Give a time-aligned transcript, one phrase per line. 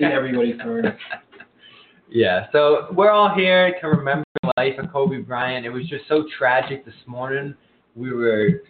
[0.00, 0.96] in everybody's turn.
[2.10, 5.66] Yeah, so we're all here to remember the life of Kobe Bryant.
[5.66, 7.54] It was just so tragic this morning.
[7.96, 8.62] We were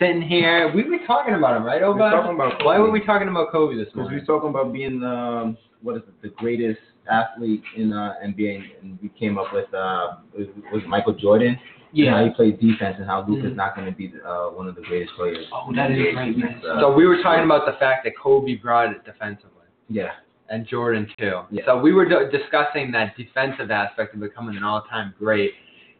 [0.00, 0.72] sitting here.
[0.74, 2.10] We were talking about him, right, We Oba?
[2.10, 4.16] talking about Why were we talking about Kobe this morning?
[4.18, 8.14] Because we were talking about being um, what is it, the greatest athlete in uh,
[8.24, 11.56] NBA, and we came up with uh, was, was Michael Jordan.
[11.94, 13.56] And how he played defense, and how Luka's Mhm.
[13.56, 15.46] not going to be uh, one of the greatest players.
[15.52, 18.56] Oh, that is in right, Uh, So we were talking about the fact that Kobe
[18.56, 19.52] brought it defensively.
[19.88, 20.10] Yeah,
[20.50, 21.40] and Jordan too.
[21.50, 21.62] Yeah.
[21.66, 25.52] So we were d- discussing that defensive aspect of becoming an all-time great,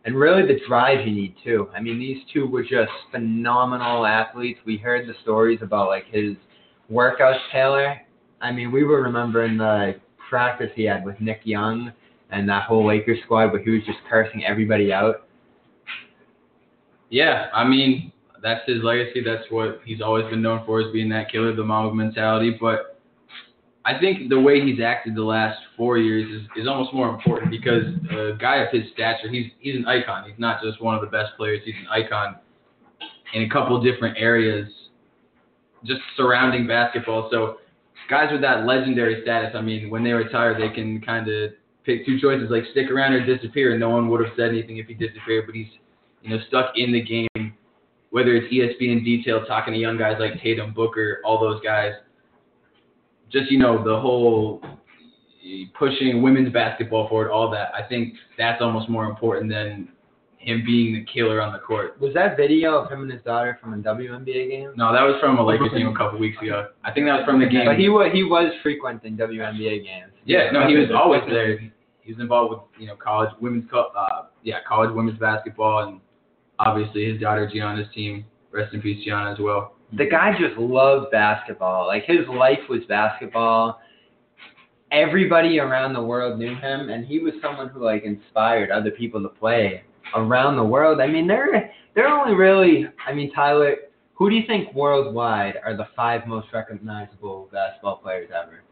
[0.04, 1.68] and really the drive you need too.
[1.74, 4.60] I mean, these two were just phenomenal athletes.
[4.64, 6.36] We heard the stories about like his
[6.90, 8.00] workouts, Taylor.
[8.40, 9.96] I mean, we were remembering the
[10.28, 11.92] practice he had with Nick Young
[12.30, 15.26] and that whole Lakers squad, where he was just cursing everybody out.
[17.10, 18.12] Yeah, I mean
[18.42, 19.22] that's his legacy.
[19.24, 22.56] That's what he's always been known for, is being that killer, the Mamba mentality.
[22.60, 22.97] But
[23.88, 27.50] I think the way he's acted the last four years is, is almost more important
[27.50, 30.28] because a guy of his stature, he's he's an icon.
[30.28, 31.62] He's not just one of the best players.
[31.64, 32.36] He's an icon
[33.32, 34.68] in a couple different areas,
[35.86, 37.30] just surrounding basketball.
[37.32, 37.60] So
[38.10, 41.52] guys with that legendary status, I mean, when they retire, they can kind of
[41.84, 43.70] pick two choices, like stick around or disappear.
[43.70, 45.72] And no one would have said anything if he disappeared, but he's
[46.20, 47.54] you know, stuck in the game,
[48.10, 51.92] whether it's ESPN detail talking to young guys like Tatum, Booker, all those guys.
[53.30, 54.62] Just, you know, the whole
[55.78, 57.72] pushing women's basketball forward, all that.
[57.74, 59.88] I think that's almost more important than
[60.38, 62.00] him being the killer on the court.
[62.00, 64.72] Was that video of him and his daughter from a WNBA game?
[64.76, 66.68] No, that was from a Lakers game a couple weeks ago.
[66.84, 67.66] I think that was from the game.
[67.66, 70.12] But he was he was frequenting WNBA games.
[70.24, 71.58] Yeah, no, he was always there.
[72.00, 76.00] He was involved with you know college women's co- uh yeah college women's basketball and
[76.58, 78.24] obviously his daughter Gianna's team.
[78.50, 79.74] Rest in peace, Gianna as well.
[79.96, 81.86] The guy just loved basketball.
[81.86, 83.80] Like his life was basketball.
[84.90, 89.22] Everybody around the world knew him, and he was someone who like inspired other people
[89.22, 89.82] to play
[90.14, 91.00] around the world.
[91.00, 92.86] I mean, they're they're only really.
[93.06, 93.76] I mean, Tyler,
[94.14, 98.62] who do you think worldwide are the five most recognizable basketball players ever?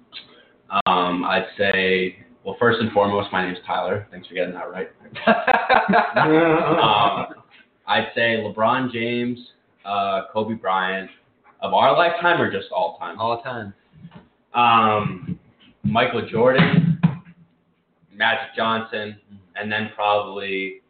[0.86, 4.06] Um, I'd say, well, first and foremost, my name's Tyler.
[4.10, 4.90] Thanks for getting that right.
[6.26, 7.26] Um,
[7.86, 9.38] I'd say LeBron James,
[9.86, 11.10] uh, Kobe Bryant,
[11.60, 13.18] of our lifetime or just all time.
[13.18, 13.72] All time.
[14.54, 15.38] Um,
[15.82, 17.00] Michael Jordan,
[18.12, 19.16] Magic Johnson,
[19.54, 20.82] and then probably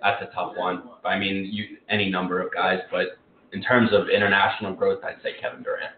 [0.00, 0.82] that's a tough one.
[1.04, 3.18] I mean, you any number of guys, but
[3.52, 5.94] in terms of international growth, I'd say Kevin Durant.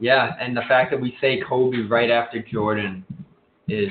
[0.00, 3.04] Yeah, and the fact that we say Kobe right after Jordan
[3.68, 3.90] is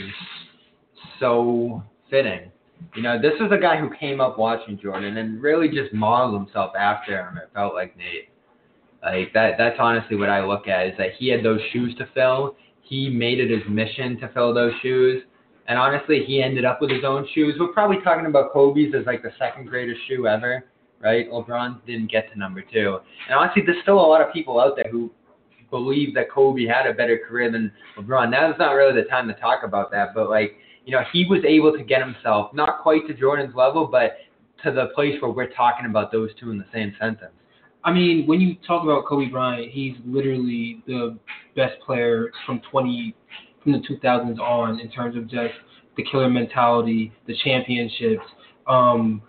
[1.20, 2.51] so fitting.
[2.96, 6.42] You know, this was a guy who came up watching Jordan and really just modeled
[6.42, 7.38] himself after him.
[7.38, 8.30] It felt like Nate.
[9.04, 9.54] Like that.
[9.58, 12.56] That's honestly what I look at is that he had those shoes to fill.
[12.84, 15.24] He made it his mission to fill those shoes,
[15.68, 17.56] and honestly, he ended up with his own shoes.
[17.60, 20.66] We're probably talking about Kobe's as like the second greatest shoe ever,
[21.00, 21.32] right?
[21.32, 24.76] LeBron didn't get to number two, and honestly, there's still a lot of people out
[24.76, 25.10] there who
[25.72, 28.30] believe that Kobe had a better career than LeBron.
[28.30, 31.26] Now it's not really the time to talk about that, but like, you know, he
[31.26, 34.18] was able to get himself not quite to Jordan's level, but
[34.64, 37.32] to the place where we're talking about those two in the same sentence.
[37.84, 41.18] I mean, when you talk about Kobe Bryant, he's literally the
[41.56, 43.16] best player from 20
[43.64, 45.54] from the 2000s on in terms of just
[45.98, 48.24] the killer mentality, the championships,
[48.68, 49.22] um,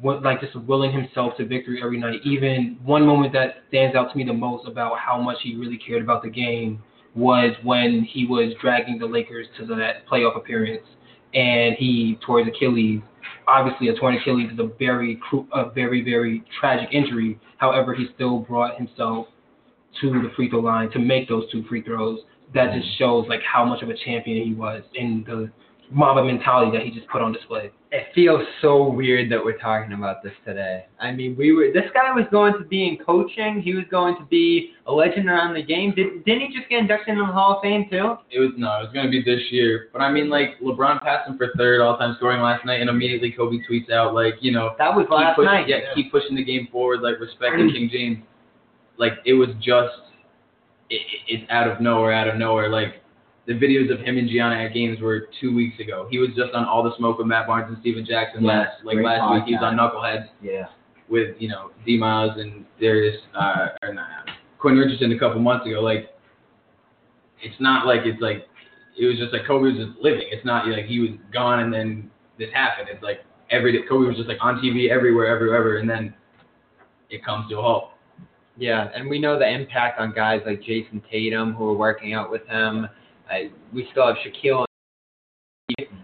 [0.00, 2.20] what like just willing himself to victory every night.
[2.24, 5.78] Even one moment that stands out to me the most about how much he really
[5.78, 6.82] cared about the game
[7.14, 10.86] was when he was dragging the Lakers to that playoff appearance
[11.34, 13.00] and he tore his Achilles.
[13.46, 15.20] Obviously, a torn Achilles is a very,
[15.52, 17.38] a very, very tragic injury.
[17.58, 19.26] However, he still brought himself
[20.00, 22.20] to the free throw line to make those two free throws.
[22.54, 25.50] That just shows like how much of a champion he was in the
[25.90, 27.70] Mamba mentality that he just put on display.
[27.90, 30.84] It feels so weird that we're talking about this today.
[31.00, 33.62] I mean, we were this guy was going to be in coaching.
[33.62, 35.94] He was going to be a legend around the game.
[35.94, 38.16] Did, didn't he just get inducted into the Hall of Fame too?
[38.30, 39.88] It was no, it was gonna be this year.
[39.92, 43.32] But I mean, like LeBron passed him for third all-time scoring last night, and immediately
[43.32, 45.68] Kobe tweets out like, you know, That was keep last pushing, night.
[45.68, 47.72] yeah, keep pushing the game forward, like respecting mm.
[47.72, 48.18] King James.
[48.98, 49.96] Like it was just,
[50.90, 52.68] it, it- it's out of nowhere, out of nowhere.
[52.68, 53.02] Like
[53.48, 56.06] the videos of him and Gianna at games were two weeks ago.
[56.10, 58.84] He was just on All the Smoke with Matt Barnes and Stephen Jackson Yes, last,
[58.84, 59.44] like last week.
[59.46, 59.74] He was on.
[59.74, 60.66] Knuckleheads yeah.
[61.08, 64.28] with you know D Miles and Darius uh, or not
[64.58, 65.80] Quentin Richardson a couple months ago.
[65.80, 66.10] Like
[67.42, 68.46] it's not like it's like
[69.00, 70.28] it was just like Kobe was just living.
[70.30, 72.88] It's not like he was gone and then this happened.
[72.92, 76.12] It's like every day Kobe was just like on TV everywhere, everywhere, and then
[77.08, 77.92] it comes to a halt.
[78.58, 82.30] Yeah, and we know the impact on guys like Jayson Tatum who are working out
[82.30, 82.88] with him.
[83.30, 84.64] I, we still have Shaquille.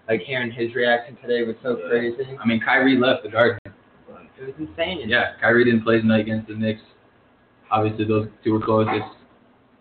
[0.08, 2.36] Like hearing his reaction today was so crazy.
[2.38, 3.58] I mean, Kyrie left the Garden.
[3.66, 5.08] It was insane.
[5.08, 6.82] Yeah, Kyrie didn't play tonight against the Knicks.
[7.70, 8.86] Obviously, those two were close.
[8.90, 9.24] It's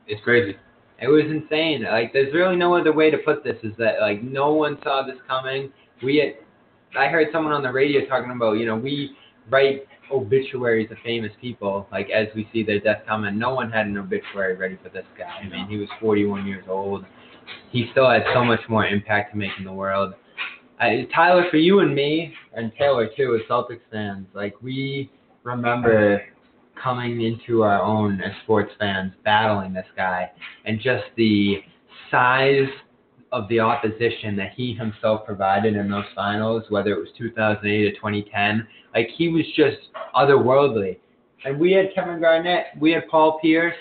[0.07, 0.57] it's crazy.
[1.01, 1.83] It was insane.
[1.83, 3.57] Like, there's really no other way to put this.
[3.63, 5.71] Is that like no one saw this coming.
[6.01, 9.15] We had, I heard someone on the radio talking about, you know, we
[9.49, 13.37] write obituaries of famous people, like as we see their death coming.
[13.37, 15.25] No one had an obituary ready for this guy.
[15.25, 17.05] I mean, he was 41 years old.
[17.71, 20.13] He still had so much more impact to make in the world.
[20.79, 25.09] I, Tyler, for you and me, and Taylor too, as Celtics fans, like we
[25.43, 26.23] remember
[26.81, 30.31] coming into our own as sports fans, battling this guy,
[30.65, 31.57] and just the
[32.09, 32.69] size
[33.31, 37.91] of the opposition that he himself provided in those finals, whether it was 2008 or
[37.91, 39.77] 2010, like he was just
[40.15, 40.97] otherworldly.
[41.45, 43.75] And we had Kevin Garnett, we had Paul Pierce,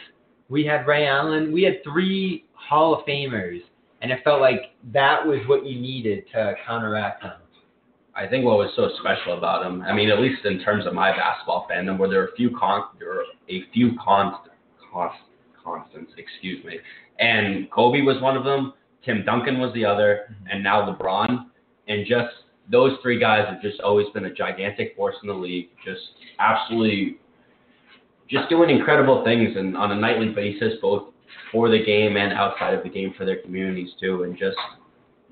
[0.49, 3.61] we had Ray Allen, we had three Hall of Famers,
[4.01, 7.33] and it felt like that was what you needed to counteract them.
[8.15, 10.93] I think what was so special about him, I mean, at least in terms of
[10.93, 14.51] my basketball fandom, where there were a few con, there were a few const,
[14.93, 15.17] const,
[15.65, 16.79] constants, excuse me,
[17.19, 18.75] and Kobe was one of them.
[19.05, 20.47] Tim Duncan was the other, mm-hmm.
[20.51, 21.47] and now LeBron,
[21.89, 22.35] and just
[22.71, 26.01] those three guys have just always been a gigantic force in the league, just
[26.39, 27.19] absolutely,
[28.29, 31.12] just doing incredible things, and on a nightly basis, both
[31.51, 34.57] for the game and outside of the game for their communities too, and just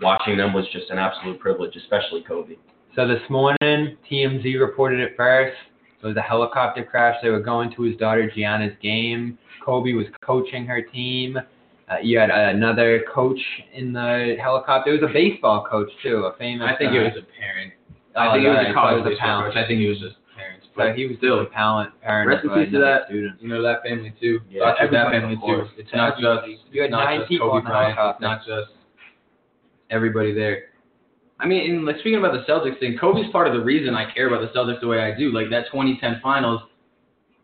[0.00, 2.56] watching them was just an absolute privilege, especially Kobe.
[2.96, 5.56] So this morning, TMZ reported it first.
[6.02, 7.16] It was a helicopter crash.
[7.22, 9.38] They were going to his daughter Gianna's game.
[9.64, 11.36] Kobe was coaching her team.
[11.90, 13.40] Uh, you had another coach
[13.74, 14.94] in the helicopter.
[14.94, 16.68] It was a baseball coach too, a famous.
[16.72, 17.72] I think uh, it was a parent.
[18.16, 19.54] Oh, I think it was right, a college so it was a baseball parent.
[19.54, 19.64] coach.
[19.64, 20.16] I think it was just
[20.88, 23.06] So he was still, a talent parent rest in peace to that.
[23.06, 23.40] student.
[23.40, 24.40] you know that family too.
[24.50, 25.66] Yeah, that family too.
[25.76, 27.98] It's not just You had not nine just people Kobe in the Bryant.
[27.98, 28.72] It's not just
[29.90, 30.64] everybody there.
[31.38, 34.12] I mean, and like speaking about the Celtics thing, Kobe's part of the reason I
[34.12, 35.32] care about the Celtics the way I do.
[35.32, 36.60] Like that 2010 Finals,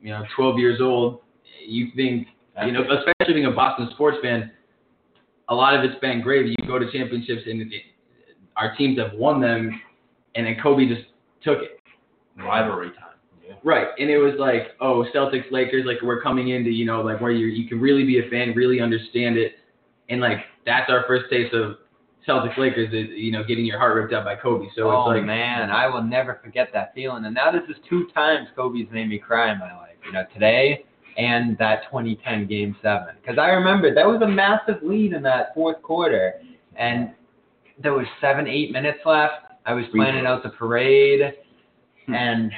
[0.03, 1.21] you know, 12 years old.
[1.67, 2.29] You think,
[2.65, 4.53] you know, especially being a Boston sports fan,
[5.49, 6.47] a lot of it's been great.
[6.47, 7.83] You go to championships and it,
[8.57, 9.81] our teams have won them,
[10.35, 11.07] and then Kobe just
[11.43, 11.81] took it.
[12.37, 13.06] Rivalry time.
[13.67, 17.21] Right, and it was like, oh, Celtics, Lakers, like we're coming into, you know, like
[17.21, 19.55] where you you can really be a fan, really understand it,
[20.09, 21.79] and like that's our first taste of
[22.29, 24.67] Celtics, Lakers, is you know getting your heart ripped out by Kobe.
[24.77, 27.25] So oh it's like, man, I will never forget that feeling.
[27.25, 29.97] And now this is two times Kobe's made me cry in my life.
[30.07, 30.85] You know, today
[31.17, 33.17] and that 2010 Game Seven.
[33.21, 36.35] Because I remember that was a massive lead in that fourth quarter,
[36.77, 37.11] and
[37.83, 39.43] there was seven, eight minutes left.
[39.65, 41.33] I was planning out the parade,
[42.07, 42.53] and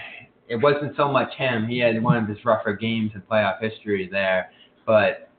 [0.48, 1.66] it wasn't so much him.
[1.66, 4.50] He had one of his rougher games in playoff history there,
[4.86, 5.30] but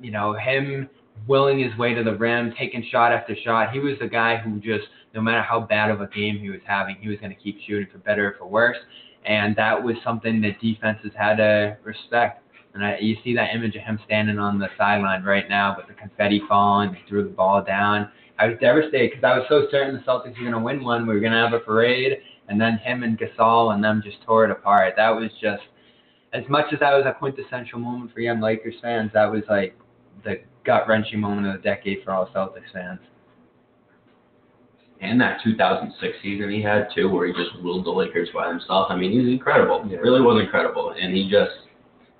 [0.00, 0.88] you know him
[1.26, 3.72] willing his way to the rim, taking shot after shot.
[3.72, 6.60] He was the guy who just, no matter how bad of a game he was
[6.66, 8.78] having, he was going to keep shooting for better or for worse.
[9.24, 12.42] And that was something that defenses had to respect.
[12.72, 15.88] And I, you see that image of him standing on the sideline right now with
[15.88, 16.94] the confetti falling.
[16.94, 18.10] He threw the ball down.
[18.38, 21.06] I was devastated because I was so certain the Celtics were going to win one.
[21.06, 22.18] We were going to have a parade.
[22.50, 24.94] And then him and Gasol and them just tore it apart.
[24.96, 25.62] That was just,
[26.32, 29.78] as much as that was a quintessential moment for young Lakers fans, that was like
[30.24, 33.00] the gut wrenching moment of the decade for all Celtics fans.
[35.00, 38.88] And that 2006 season he had too, where he just ruled the Lakers by himself.
[38.90, 39.82] I mean, he's incredible.
[39.88, 41.52] He really was incredible, and he just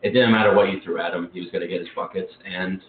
[0.03, 2.33] it didn't matter what you threw at him, he was going to get his buckets,
[2.47, 2.81] and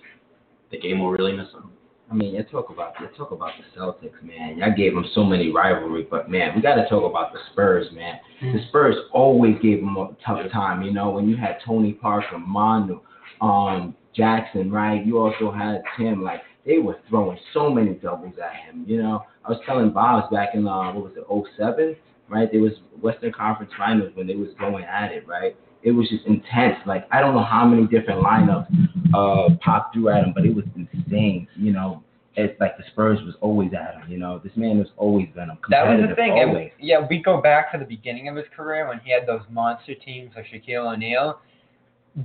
[0.71, 1.71] the game will really miss him.
[2.11, 4.57] I mean, you talk about you talk about the Celtics, man.
[4.57, 7.87] Y'all gave them so many rivalry, but man, we got to talk about the Spurs,
[7.93, 8.19] man.
[8.41, 10.81] The Spurs always gave them a tough time.
[10.81, 12.99] You know, when you had Tony Parker, Manu,
[13.39, 15.05] um, Jackson, right?
[15.05, 16.21] You also had Tim.
[16.21, 18.83] Like they were throwing so many doubles at him.
[18.85, 21.95] You know, I was telling Bob's back in uh, what was it, 07,
[22.27, 22.51] right?
[22.51, 25.55] There was Western Conference Finals when they was going at it, right?
[25.83, 26.77] It was just intense.
[26.85, 28.67] Like I don't know how many different lineups
[29.13, 31.47] uh Pop threw at him, but it was insane.
[31.55, 32.03] You know,
[32.35, 34.09] it's like the Spurs was always at him.
[34.11, 36.39] You know, this man has always been a That was the thing.
[36.39, 36.71] and- always.
[36.79, 39.95] yeah, we go back to the beginning of his career when he had those monster
[39.95, 41.39] teams like Shaquille O'Neal.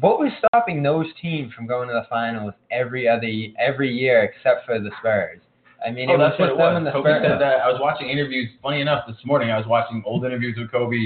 [0.01, 4.67] What was stopping those teams from going to the finals every other every year except
[4.67, 5.41] for the Spurs?
[5.87, 6.77] I mean, oh, it was that's what just it them was.
[6.79, 7.23] and the Kobe Spurs.
[7.23, 7.61] said that.
[7.61, 8.49] I was watching interviews.
[8.63, 10.97] Funny enough, this morning I was watching old interviews with Kobe.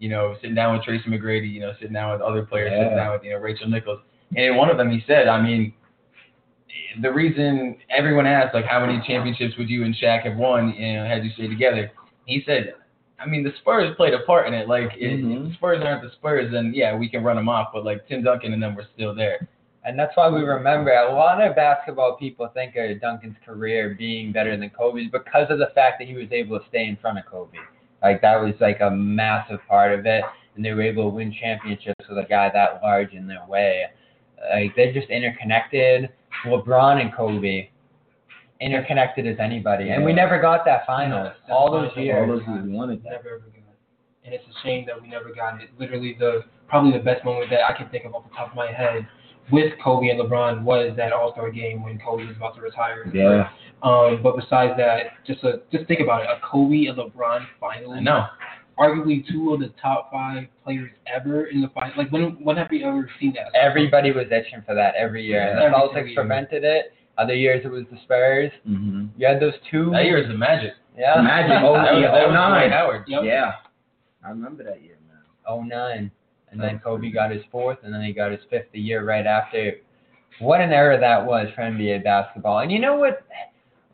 [0.00, 1.52] You know, sitting down with Tracy McGrady.
[1.52, 2.72] You know, sitting down with other players.
[2.72, 4.00] Sitting down with you know Rachel Nichols.
[4.34, 5.72] And in one of them, he said, I mean,
[7.02, 10.94] the reason everyone asked like how many championships would you and Shaq have won, you
[10.94, 11.90] know, had you stay together?
[12.26, 12.74] He said,
[13.18, 14.68] I mean, the Spurs played a part in it.
[14.68, 15.48] Like, if Mhm.
[15.48, 17.70] the Spurs aren't the Spurs, then yeah, we can run them off.
[17.72, 19.46] But like Tim Duncan and them were still there.
[19.84, 24.30] And that's why we remember a lot of basketball people think of Duncan's career being
[24.30, 27.18] better than Kobe's because of the fact that he was able to stay in front
[27.18, 27.56] of Kobe.
[28.02, 30.24] Like that was like a massive part of it,
[30.56, 33.84] and they were able to win championships with a guy that large in their way.
[34.52, 36.10] Like they're just interconnected.
[36.46, 37.68] LeBron and Kobe,
[38.60, 41.24] interconnected as anybody, and we never got that final.
[41.48, 42.04] No, all those fine.
[42.04, 42.28] years.
[42.28, 43.10] All those years we wanted that.
[43.10, 43.78] Never ever got it.
[44.24, 45.70] And it's a shame that we never got it.
[45.78, 48.54] Literally, the probably the best moment that I can think of off the top of
[48.54, 49.06] my head
[49.52, 53.10] with Kobe and LeBron was that All Star game when Kobe was about to retire.
[53.14, 53.48] Yeah.
[53.82, 58.00] Um, but besides that, just a, just think about it: a Kobe and LeBron final.
[58.00, 58.26] No.
[58.78, 61.92] Arguably two of the top five players ever in the final.
[61.98, 63.54] Like when when have you ever seen that?
[63.54, 65.74] Everybody was itching for that every year, and the Every
[66.12, 66.92] Celtics prevented it.
[67.18, 68.50] Other years it was the Spurs.
[68.66, 69.06] Mm-hmm.
[69.18, 69.90] You had those two.
[69.92, 70.72] That year is the Magic.
[70.96, 71.20] yeah.
[71.20, 71.50] Magic.
[71.50, 72.70] That Oh, was, that was 09.
[72.70, 73.04] Howard.
[73.06, 73.22] Yep.
[73.24, 73.52] Yeah.
[74.24, 75.18] I remember that year, man.
[75.46, 76.10] Oh nine,
[76.50, 79.26] and then Kobe got his fourth, and then he got his fifth the year right
[79.26, 79.74] after.
[80.38, 82.60] What an era that was for NBA basketball.
[82.60, 83.26] And you know what?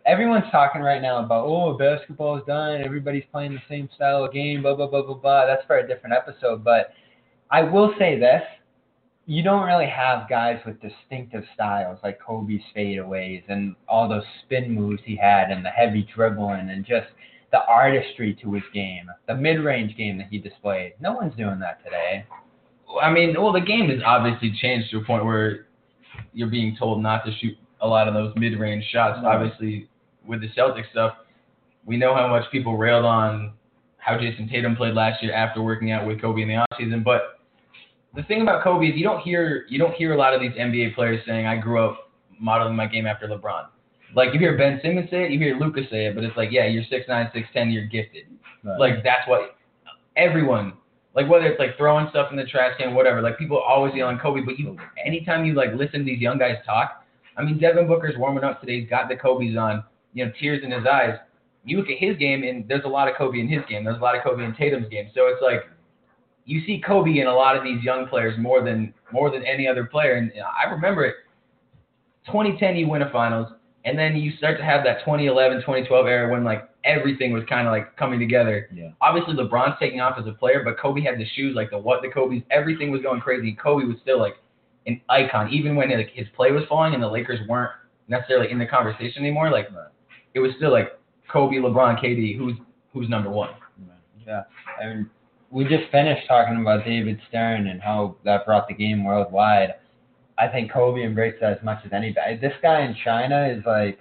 [0.07, 4.33] Everyone's talking right now about oh basketball is done, everybody's playing the same style of
[4.33, 5.47] game, blah blah blah blah blah.
[5.47, 6.63] That's for a different episode.
[6.63, 6.93] But
[7.51, 8.43] I will say this:
[9.27, 14.71] you don't really have guys with distinctive styles like Kobe's fadeaways and all those spin
[14.71, 17.09] moves he had, and the heavy dribbling, and just
[17.51, 20.95] the artistry to his game, the mid-range game that he displayed.
[21.01, 22.25] No one's doing that today.
[23.01, 25.67] I mean, well, the game has obviously changed to a point where
[26.33, 29.19] you're being told not to shoot a lot of those mid-range shots.
[29.23, 29.35] Right.
[29.35, 29.89] Obviously,
[30.27, 31.15] with the Celtics stuff,
[31.85, 33.53] we know how much people railed on
[33.99, 37.05] how Jayson Tatum played last year after working out with Kobe in the offseason.
[37.05, 37.41] But
[38.15, 40.53] the thing about Kobe is you don't hear you don't hear a lot of these
[40.53, 43.67] NBA players saying, "I grew up modeling my game after LeBron."
[44.15, 46.51] Like you hear Ben Simmons say it, you hear Lucas say it, but it's like,
[46.53, 48.27] yeah, you're six nine, six ten, you're gifted.
[48.65, 48.79] Right.
[48.79, 49.57] Like that's what
[50.17, 50.75] everyone
[51.17, 53.23] like whether it's like throwing stuff in the trash can, whatever.
[53.23, 56.39] Like people always yell on Kobe, but you anytime you like listen to these young
[56.39, 57.05] guys talk,
[57.37, 59.83] I mean Devin Booker's warming up today, he's got the Kobe's on,
[60.13, 61.17] you know, tears in his eyes.
[61.65, 63.83] You look at his game and there's a lot of Kobe in his game.
[63.83, 65.11] There's a lot of Kobe in Tatum's game.
[65.15, 65.65] So it's like
[66.45, 69.67] you see Kobe in a lot of these young players more than more than any
[69.67, 70.17] other player.
[70.17, 71.17] And I remember it
[72.27, 73.49] 2010 you win a finals
[73.87, 77.67] and then you start to have that 2011 2012 era when like everything was kind
[77.67, 78.91] of like coming together Yeah.
[79.01, 82.03] obviously LeBron's taking off as a player, but Kobe had the shoes, like the what
[82.03, 83.53] the Kobe's, everything was going crazy.
[83.61, 84.35] Kobe was still like
[84.87, 87.73] an icon, even when like his play was falling and the Lakers weren't
[88.09, 89.51] necessarily in the conversation anymore.
[89.51, 89.69] Like
[90.35, 92.55] it was still like Kobe, LeBron, KD, who's
[92.93, 93.51] who's number one.
[94.27, 94.43] Yeah,
[94.81, 95.11] I mean,
[95.51, 99.75] we just finished talking about David Stern and how that brought the game worldwide.
[100.39, 102.37] I think Kobe embraced that as much as anybody.
[102.37, 103.99] This guy in China is like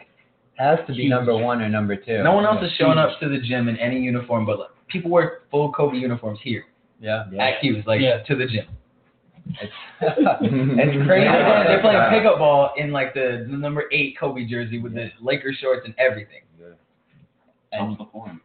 [0.55, 1.09] has to be Huge.
[1.09, 2.23] number one or number two.
[2.23, 3.13] No one else Yeah, is showing huge.
[3.13, 6.63] up to the gym in any uniform, but like, people wear full Kobe uniforms here
[6.99, 7.43] Yeah, Yeah.
[7.45, 8.19] at Q's, like Yeah.
[8.23, 8.65] to the gym.
[9.61, 11.25] it's it's crazy.
[11.27, 15.09] They're, they're playing pickup ball in like the, the number eight Kobe jersey with the
[15.21, 16.41] Lakers shorts and everything.
[17.71, 18.39] and the form.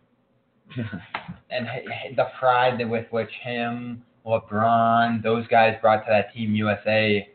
[1.50, 6.32] and h- h- the pride that with which him, LeBron, those guys brought to that
[6.34, 7.28] team USA,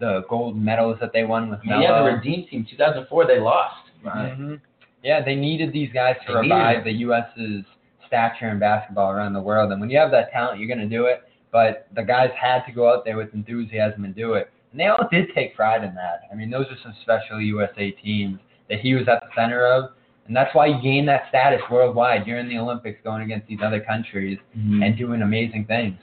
[0.00, 1.82] the gold medals that they won with I Melo.
[1.82, 3.76] yeah, the Redeem team, 2004, they lost.
[4.02, 4.38] Right.
[4.38, 4.60] Mhm.
[5.02, 7.64] Yeah, they needed these guys to They revive the U.S.'s
[8.06, 9.72] stature in basketball around the world.
[9.72, 11.22] And when you have that talent, you're going to do it.
[11.52, 14.50] But the guys had to go out there with enthusiasm and do it.
[14.72, 16.22] And they all did take pride in that.
[16.32, 19.90] I mean, those are some special USA teams that he was at the center of.
[20.26, 22.26] And that's why you gain that status worldwide.
[22.26, 24.38] You're in the Olympics going against these other countries
[24.82, 25.98] and doing amazing things.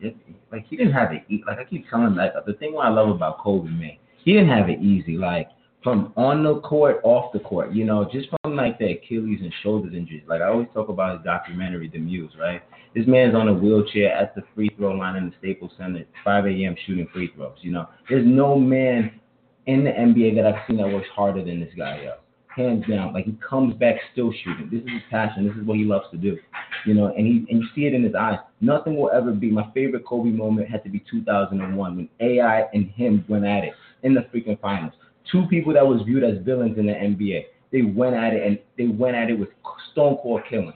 [0.00, 0.16] It,
[0.52, 1.22] like he didn't have it.
[1.28, 4.32] e- Like I keep telling like the thing what I love about Kobe, man, he
[4.32, 5.16] didn't have it easy.
[5.16, 5.48] Like
[5.82, 9.52] from on the court, off the court, you know, just from like the Achilles and
[9.62, 10.24] shoulders injuries.
[10.26, 12.62] Like I always talk about his documentary, The Muse, right?
[12.94, 16.46] This man's on a wheelchair at the free throw line in the Staples Center, 5
[16.46, 16.74] a.m.
[16.86, 17.58] shooting free throws.
[17.60, 19.20] You know, there's no man
[19.66, 22.12] in the NBA that I've seen that works harder than this guy, yo.
[22.58, 24.68] Hands down, like he comes back still shooting.
[24.70, 25.46] This is his passion.
[25.46, 26.36] This is what he loves to do
[26.84, 28.38] you know, and he and you see it in his eyes.
[28.60, 32.90] Nothing will ever be my favorite Kobe moment had to be 2001 when AI and
[32.90, 33.72] him went at it
[34.02, 34.92] in the freaking finals.
[35.30, 37.44] Two people that was viewed as villains in the NBA.
[37.70, 39.50] They went at it and they went at it with
[39.92, 40.72] stone cold killing.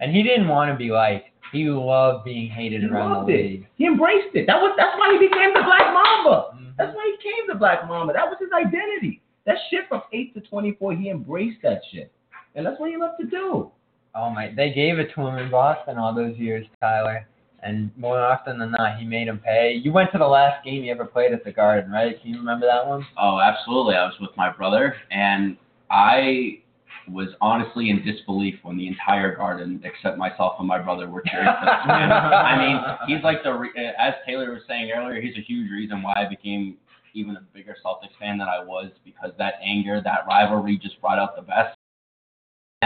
[0.00, 3.34] And he didn't want to be like, he loved being hated He around loved the
[3.34, 3.62] it.
[3.76, 4.46] He embraced it.
[4.46, 6.54] That was that's why he became the Black Mamba.
[6.54, 6.76] Mhm.
[6.76, 8.12] That's why he became the Black Mamba.
[8.12, 9.22] That was his identity.
[9.48, 12.12] That shit from eight to 24, he embraced that shit,
[12.54, 13.72] and that's what he loved to do.
[14.14, 14.52] Oh my!
[14.54, 17.26] They gave it to him in Boston all those years, Tyler.
[17.62, 19.80] And more often than not, he made him pay.
[19.82, 22.20] You went to the last game he ever played at the Garden, right?
[22.20, 23.04] Can you remember that one?
[23.18, 23.94] Oh, absolutely.
[23.94, 25.56] I was with my brother, and
[25.90, 26.60] I
[27.08, 31.46] was honestly in disbelief when the entire garden, except myself and my brother, were cheering
[31.58, 31.74] for this.
[31.84, 36.02] I mean, he's like the re- as Taylor was saying earlier, he's a huge reason
[36.02, 36.76] why I became
[37.14, 41.18] even a bigger Celtics fan than I was because that anger, that rivalry, just brought
[41.18, 41.76] out the best.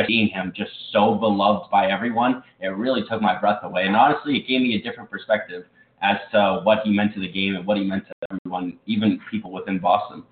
[0.06, 4.36] Seeing him just so beloved by everyone, it really took my breath away, and honestly,
[4.36, 5.64] it gave me a different perspective
[6.02, 9.20] as to what he meant to the game and what he meant to everyone, even
[9.30, 10.24] people within Boston.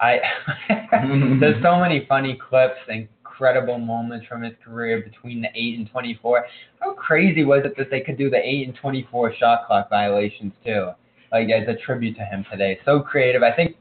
[0.00, 0.20] I
[1.40, 6.18] there's so many funny clips, incredible moments from his career between the eight and twenty
[6.22, 6.46] four.
[6.80, 9.90] How crazy was it that they could do the eight and twenty four shot clock
[9.90, 10.90] violations too?
[11.32, 12.78] Like as a tribute to him today.
[12.84, 13.42] So creative.
[13.42, 13.76] I think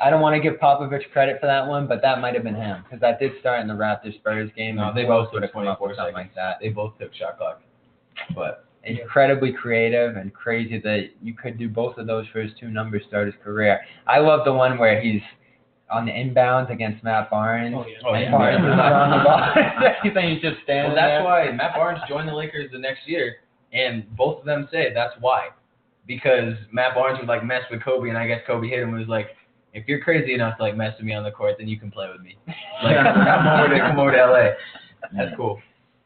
[0.00, 2.54] I don't want to give Popovich credit for that one, but that might have been
[2.54, 4.76] him because that did start in the Raptors Spurs game.
[4.76, 6.30] No, they both would took have come up 24 with something seconds.
[6.30, 6.56] like that.
[6.60, 7.62] They both took shot clock,
[8.34, 12.68] but incredibly creative and crazy that you could do both of those for his two
[12.68, 13.80] number start his career.
[14.06, 15.22] I love the one where he's
[15.90, 17.74] on the inbounds against Matt Barnes.
[17.76, 17.96] Oh, yeah.
[18.04, 18.30] Oh, yeah.
[18.30, 19.24] Barnes is not on the
[20.12, 20.22] ball.
[20.30, 21.24] he's just standing well, that's there?
[21.24, 23.36] why Matt Barnes joined the Lakers the next year,
[23.72, 25.48] and both of them say that's why,
[26.06, 28.98] because Matt Barnes would like mess with Kobe, and I guess Kobe hit him and
[28.98, 29.28] was like,
[29.74, 31.90] if you're crazy enough to like mess with me on the court, then you can
[31.90, 32.36] play with me.
[32.82, 34.48] Like come over to come over to LA.
[35.16, 35.60] That's cool.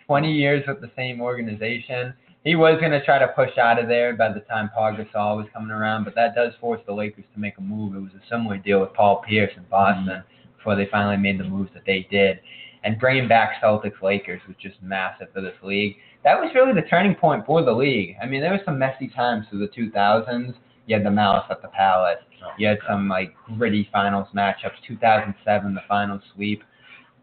[0.07, 2.13] 20 years with the same organization.
[2.45, 5.37] He was going to try to push out of there by the time Pau Gasol
[5.37, 7.97] was coming around, but that does force the Lakers to make a move.
[7.97, 10.23] It was a similar deal with Paul Pierce in Boston
[10.57, 12.39] before they finally made the moves that they did.
[12.85, 15.97] And bringing back Celtics Lakers was just massive for this league.
[16.27, 18.17] That was really the turning point for the league.
[18.21, 20.55] I mean, there were some messy times through the 2000s.
[20.87, 22.19] You had the Malice at the Palace.
[22.45, 24.75] Oh, you had some like gritty finals matchups.
[24.89, 26.65] 2007, the final sweep.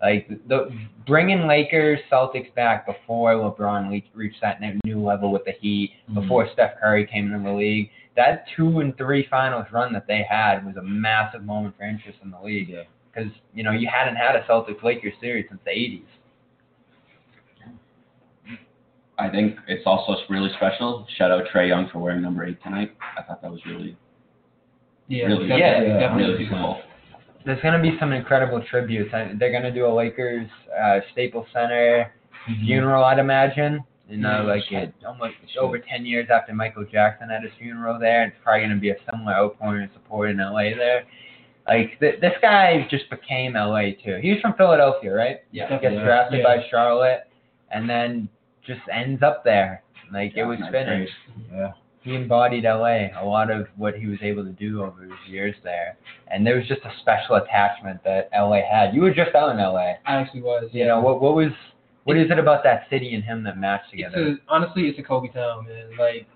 [0.01, 0.69] Like the
[1.05, 6.21] bringing Lakers Celtics back before LeBron le- reached that new level with the Heat, mm-hmm.
[6.21, 7.89] before Steph Curry came into the league.
[8.15, 12.19] That two and three finals run that they had was a massive moment for interest
[12.23, 12.73] in the league.
[13.13, 16.05] Because you know you hadn't had a Celtics Lakers series since the 80s.
[19.19, 21.05] I think it's also really special.
[21.17, 22.95] Shout out Trae Young for wearing number eight tonight.
[23.17, 23.95] I thought that was really,
[25.07, 26.23] Yeah, really, definitely, Yeah, definitely.
[26.23, 26.81] really beautiful.
[27.45, 29.11] There's gonna be some incredible tributes.
[29.11, 30.47] They're gonna do a Lakers
[30.81, 32.11] uh, Staples Center
[32.65, 33.83] funeral, I'd imagine.
[34.09, 38.23] You know, like it almost over ten years after Michael Jackson had his funeral there.
[38.25, 41.03] It's probably gonna be a similar outpouring of support in LA there.
[41.67, 44.19] Like th- this guy just became LA too.
[44.21, 45.37] He was from Philadelphia, right?
[45.51, 45.69] Yeah.
[45.79, 46.43] Gets drafted Yeah.
[46.43, 47.27] by Charlotte,
[47.71, 48.27] and then
[48.65, 49.83] just ends up there.
[50.11, 51.07] Like it was nice fitting.
[52.01, 55.55] He embodied LA, a lot of what he was able to do over his years
[55.63, 55.97] there,
[56.27, 58.93] and there was just a special attachment that LA had.
[58.93, 59.93] You were just out in LA.
[60.05, 60.69] I actually was.
[60.73, 61.21] You know what?
[61.21, 61.51] What was?
[62.03, 64.31] What is it about that city and him that matched It's together?
[64.33, 65.91] a, honestly, it's a Kobe town, man.
[65.97, 66.27] Like,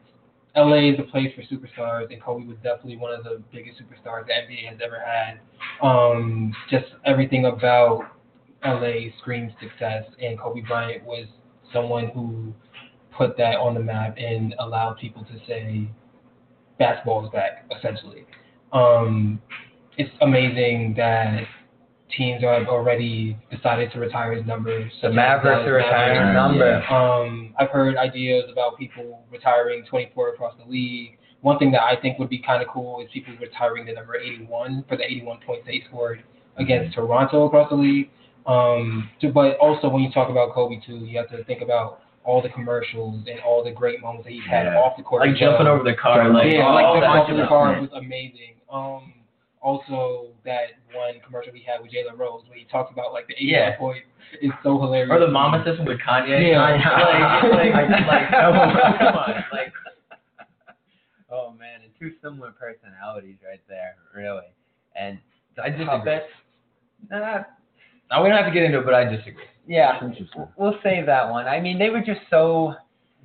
[0.56, 4.26] LA is a place for superstars, and Kobe was definitely one of the biggest superstars
[4.28, 5.40] the NBA has ever had.
[5.86, 8.06] Um, just everything about
[8.64, 11.26] LA screams success, and Kobe Bryant was
[11.74, 12.54] someone who
[13.16, 15.90] put that on the map and allowed people to say
[16.78, 18.26] basketball is back, essentially.
[18.72, 19.42] Um,
[19.98, 21.44] it's amazing that
[22.16, 24.90] teams have already decided to retire his number.
[25.02, 26.84] the Mavericks are retiring his number.
[26.86, 31.18] Um, I've heard ideas about people retiring 24 across the league.
[31.42, 34.16] One thing that I think would be kind of cool is people retiring the number
[34.16, 36.24] 81 for the 81 points they scored
[36.58, 38.10] against Toronto across the league.
[38.48, 42.00] Um, to, but also when you talk about Kobe too, you have to think about
[42.24, 44.80] all the commercials and all the great moments that he's had Yeah.
[44.80, 45.28] off the court.
[45.28, 47.80] Like jumping over the car, like yeah, oh, like the that's off the just- car
[47.82, 48.56] was amazing.
[48.72, 49.14] Um,
[49.62, 53.34] also that one commercial he had with Jalen Rose where he talked about like the
[53.34, 53.78] 81 Yeah.
[53.78, 54.08] points
[54.42, 55.10] is so hilarious.
[55.12, 56.52] Or the mama system with Kanye.
[56.52, 56.62] Yeah.
[56.62, 58.52] like, like, like, like, oh,
[58.98, 59.74] come on, like.
[61.30, 64.48] Oh man, and two similar personalities right there, really.
[64.96, 65.20] And
[65.62, 65.86] I disagree.
[65.86, 66.26] puppets.
[67.12, 67.44] Nah,
[68.10, 69.44] Now we don't have to get into it, but I disagree.
[69.68, 70.00] yeah,
[70.58, 71.46] we'll save that one.
[71.48, 72.76] I mean, they were just so.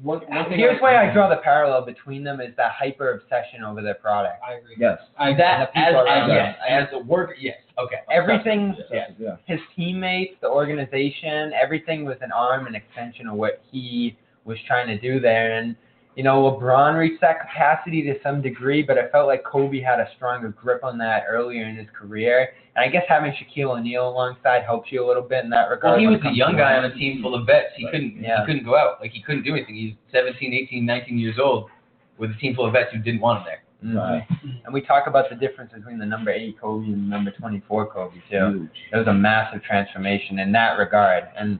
[0.02, 3.62] One, one thing Here's why I draw the parallel between them is that hyper obsession
[3.62, 4.42] over their product.
[4.44, 4.74] I agree.
[4.76, 4.98] Yes.
[5.16, 7.58] I, That As, as, yes, as a worker, yes.
[7.78, 7.96] Okay.
[8.10, 9.08] Everything, Yeah.
[9.16, 9.36] Yeah.
[9.44, 14.88] his teammates, the organization, everything was an arm and extension of what he was trying
[14.88, 15.52] to do there.
[15.56, 15.76] And
[16.14, 19.98] you know, LeBron reached that capacity to some degree, but I felt like Kobe had
[19.98, 22.48] a stronger grip on that earlier in his career.
[22.76, 25.92] And I guess having Shaquille O'Neal alongside helps you a little bit in that regard.
[25.92, 27.68] Well, he was a young guy on a team full of vets.
[27.76, 28.22] He couldn't.
[28.22, 28.40] Yeah.
[28.40, 29.00] He couldn't go out.
[29.00, 29.74] Like he couldn't do anything.
[29.74, 31.70] He's 17, 18, 19 years old
[32.18, 33.62] with a team full of vets who didn't want him there.
[33.84, 33.96] Mhm.
[33.96, 34.26] Right.
[34.64, 37.86] And we talk about the difference between the number eight Kobe and the number twenty-four
[37.86, 38.36] Kobe too.
[38.58, 38.70] Huge.
[38.92, 41.24] It was a massive transformation in that regard.
[41.36, 41.58] And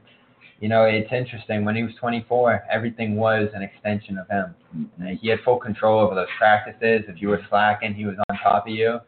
[0.63, 1.65] you know, it's interesting.
[1.65, 4.55] When he was 24, everything was an extension of him.
[4.97, 7.03] And he had full control over those practices.
[7.09, 8.99] If you were slacking, he was on top of you.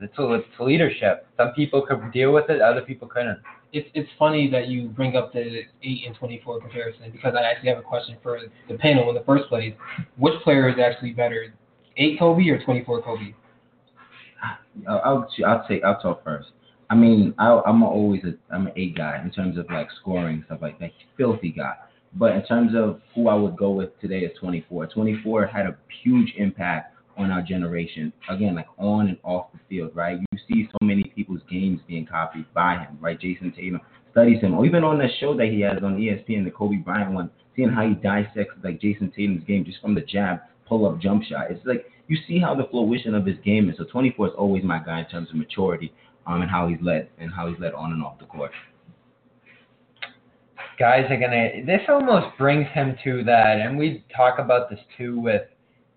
[0.00, 1.26] It's, it's leadership.
[1.36, 3.40] Some people could deal with it, other people couldn't.
[3.72, 7.42] it's it's funny that you bring up the eight and twenty four comparison because I
[7.42, 9.74] actually have a question for the panel in the first place.
[10.16, 11.54] Which player is actually better,
[11.96, 13.34] eight Kobe or twenty four Kobe?
[14.88, 16.50] I'll I'll, I'll take I'll talk first.
[16.88, 20.42] I mean, I, I'm always a I'm an eight guy in terms of like scoring
[20.46, 21.74] stuff like that, filthy guy.
[22.14, 24.86] But in terms of who I would go with today is 24.
[24.86, 28.12] 24 had a huge impact on our generation.
[28.30, 30.18] Again, like on and off the field, right?
[30.18, 33.20] You see so many people's games being copied by him, right?
[33.20, 33.80] Jayson Tatum
[34.12, 37.12] studies him, or even on the show that he has on ESPN, the Kobe Bryant
[37.12, 41.00] one, seeing how he dissects like Jayson Tatum's game just from the jab, pull up,
[41.00, 41.50] jump shot.
[41.50, 43.76] It's like you see how the fruition of his game is.
[43.78, 45.92] So 24 is always my guy in terms of maturity,
[46.26, 48.52] um, and how he's led and how he's led on and off the court.
[50.78, 55.18] guys are gonna this almost brings him to that and we talk about this too
[55.18, 55.42] with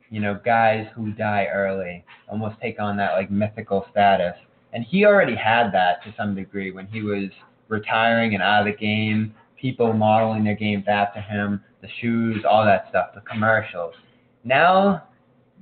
[0.09, 4.35] you know guys who die early almost take on that like mythical status.
[4.71, 7.31] And he already had that to some degree when he was
[7.67, 12.65] retiring and out of the game people modeling their games after him the shoes all
[12.65, 13.93] that stuff the commercials.
[14.43, 15.03] Now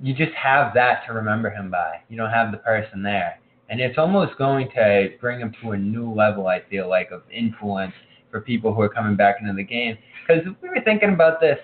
[0.00, 2.00] you just have that to remember him by.
[2.08, 5.76] You don't have the person there and it's almost going to bring him to a
[5.78, 7.92] new level i feel like of influence
[8.30, 9.96] for people who are coming back into the game.
[10.26, 11.58] Because we were thinking about this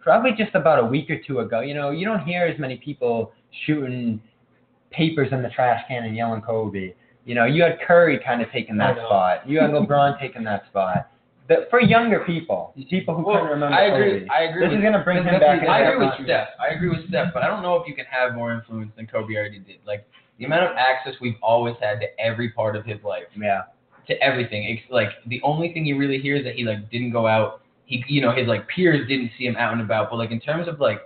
[0.00, 1.60] probably just about a week or two ago.
[1.60, 3.32] You know, you don't hear as many people
[3.66, 4.20] shooting
[4.90, 6.94] papers in the trash can and yelling Kobe.
[7.24, 9.48] You know, you had Curry kind of taking that spot.
[9.48, 11.10] You had LeBron taking that spot.
[11.48, 14.20] But for younger people, people who Well, couldn't remember I agree.
[14.20, 14.60] Kobe, I agree.
[14.66, 15.68] this with, is going to bring him back.
[15.68, 16.14] I agree with.
[16.24, 16.48] Steph.
[16.60, 19.06] I agree with Steph, but I don't know if you can have more influence than
[19.06, 19.78] Kobe already did.
[19.86, 20.06] Like
[20.40, 23.62] the amount of access we've always had to every part of his life, Yeah.
[24.08, 24.64] to everything.
[24.64, 27.60] It's like the only thing you really hear is that he like didn't go out.
[27.84, 30.10] He, you know, his like peers didn't see him out and about.
[30.10, 31.00] But like in terms of like,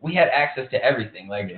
[0.00, 1.26] we had access to everything.
[1.28, 1.50] Like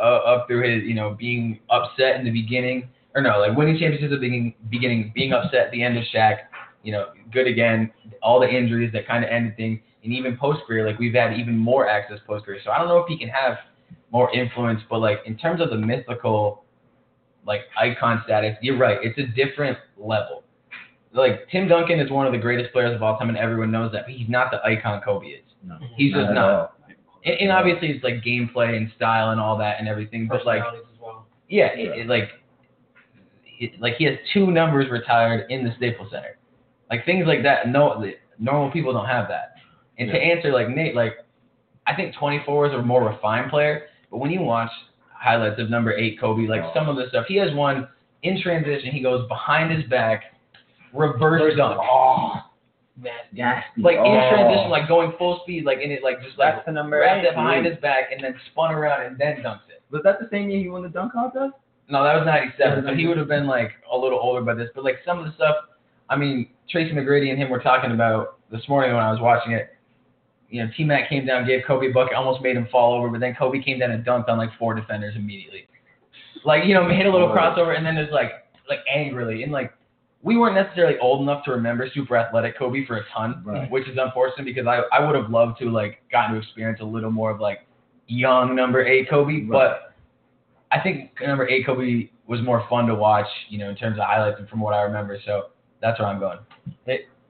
[0.00, 3.76] uh, up through his, you know, being upset in the beginning, or no, like winning
[3.76, 6.38] championships at the beginning, beginning, being upset at the end of Shaq.
[6.84, 7.90] You know, good again.
[8.22, 11.36] All the injuries that kind of ended things, and even post career, like we've had
[11.36, 12.60] even more access post career.
[12.64, 13.58] So I don't know if he can have
[14.10, 16.64] more influence, but like in terms of the mythical,
[17.46, 18.98] like icon status, you're right.
[19.02, 20.44] It's a different level.
[21.12, 23.92] Like Tim Duncan is one of the greatest players of all time, and everyone knows
[23.92, 24.04] that.
[24.06, 25.44] But he's not the icon Kobe is.
[25.64, 25.74] No.
[25.74, 25.84] Mm-hmm.
[25.96, 26.50] He's just at not.
[26.50, 26.72] all.
[27.24, 30.28] And, and obviously, it's like gameplay and style and all that and everything.
[30.28, 31.26] But like, as well.
[31.48, 32.30] yeah, it, it, like,
[33.58, 36.38] it, like he has two numbers retired in the Staples Center.
[36.90, 37.68] Like things like that.
[37.68, 38.04] No,
[38.38, 39.54] normal people don't have that.
[39.98, 41.14] And to answer like Nate, like
[41.86, 43.86] I think 24 is a more refined player.
[44.10, 44.70] But when you watch
[45.12, 46.72] highlights of number eight Kobe, like oh.
[46.74, 47.88] some of the stuff he has one
[48.22, 50.24] in transition, he goes behind his back,
[50.92, 51.78] reverse dunk.
[51.82, 52.32] Oh,
[53.00, 53.36] nasty.
[53.36, 53.82] Nasty.
[53.82, 54.30] Like in Oh.
[54.30, 57.24] transition, like going full speed, like in it, like just like That's the number wrapped
[57.24, 57.28] eight.
[57.28, 59.82] it behind his back and then spun around and then dunks it.
[59.90, 61.54] Was that the same year he won the dunk contest?
[61.88, 64.70] No, that was '97, so he would have been like a little older by this.
[64.74, 65.56] But like some of the stuff,
[66.08, 69.52] I mean, Tracy McGrady and him were talking about this morning when I was watching
[69.52, 69.70] it.
[70.50, 73.08] You know, T Mac came down, gave Kobe a bucket, almost made him fall over,
[73.08, 75.66] but then Kobe came down and dunked on like four defenders immediately.
[76.44, 77.34] Like you know, hit a little Oh.
[77.36, 78.32] crossover and then there's like
[78.68, 79.72] like angrily and like
[80.22, 83.70] we weren't necessarily old enough to remember super athletic Kobe for a ton, Right.
[83.70, 86.84] which is unfortunate because I I would have loved to like gotten to experience a
[86.84, 87.60] little more of like
[88.08, 89.48] young number eight Kobe, Right.
[89.48, 89.94] but
[90.72, 94.04] I think number eight Kobe was more fun to watch, you know, in terms of
[94.04, 95.18] highlights and from what I remember.
[95.24, 95.46] So
[95.80, 96.38] that's where I'm going.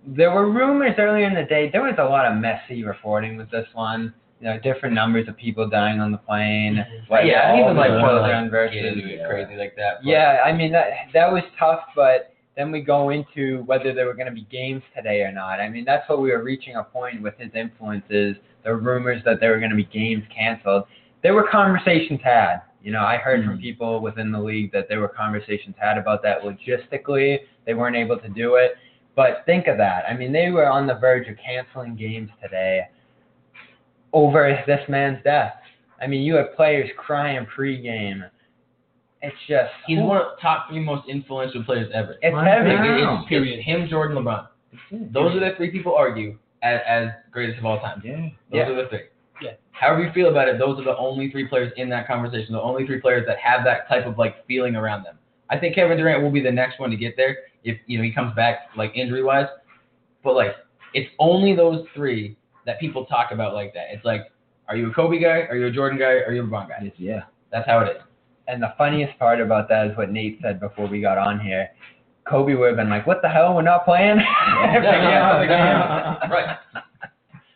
[0.06, 1.70] There were rumors earlier in the day.
[1.70, 4.14] There was a lot of messy reporting with this one.
[4.40, 6.76] You know, different numbers of people dying on the plane.
[6.76, 7.10] Mhm.
[7.10, 9.56] Like yeah, all even like the want to children like, versus get into it crazy
[9.56, 9.96] like that.
[9.98, 14.06] but- Yeah, I mean that that was tough, but then we go into whether there
[14.06, 15.60] were going to be games today or not.
[15.60, 18.36] I mean that's what we were reaching a point with his influences.
[18.64, 20.84] The rumors that there were going to be games canceled.
[21.22, 22.62] There were conversations had.
[22.82, 23.60] You know, I heard from Mhm.
[23.60, 27.40] people within the league that there were conversations had about that logistically.
[27.66, 28.76] They weren't able to do it.
[29.16, 30.04] But think of that.
[30.08, 32.88] I mean, they were on the verge of canceling games today
[34.12, 35.54] over this man's death.
[36.00, 38.28] I mean, you have players crying pregame.
[39.22, 42.16] It's just He's one of the top three most influential players ever.
[42.22, 42.42] It's Wow.
[42.42, 42.70] heavy.
[42.70, 43.18] Like, it- Wow.
[43.20, 43.60] it's, period.
[43.60, 44.46] Him, Jordan, LeBron.
[45.12, 48.00] Those are the three people argue as, as greatest of all time.
[48.04, 48.16] Yeah.
[48.16, 48.68] Those Yeah.
[48.70, 49.02] are the three.
[49.42, 49.50] Yeah.
[49.72, 52.54] However you feel about it, those are the only three players in that conversation.
[52.54, 55.18] The only three players that have that type of like feeling around them.
[55.50, 58.04] I think Kevin Durant will be the next one to get there if you know
[58.04, 59.46] he comes back like injury wise.
[60.22, 60.54] But like
[60.94, 63.86] it's only those three that people talk about like that.
[63.90, 64.30] It's like,
[64.68, 65.46] are you a Kobe guy?
[65.48, 66.20] Are you a Jordan guy?
[66.26, 66.76] Are you a LeBron guy?
[66.86, 67.22] It's- yeah.
[67.50, 68.02] That's how it is.
[68.48, 71.68] And the funniest part about that is what Nate said before we got on here.
[72.28, 73.54] Kobe would have been like, "What the hell?
[73.54, 74.18] We're not playing."
[74.62, 76.56] yeah, right.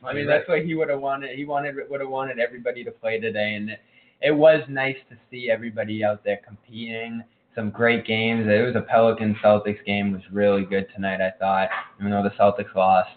[0.04, 1.36] I mean, that's what he would have wanted.
[1.36, 3.80] He wanted would have wanted everybody to play today, and it,
[4.20, 7.22] it was nice to see everybody out there competing
[7.54, 8.46] some great games.
[8.46, 10.12] It was a Pelican Celtics game.
[10.12, 11.20] Was really good tonight.
[11.20, 11.68] I thought,
[12.00, 13.10] even though the Celtics lost,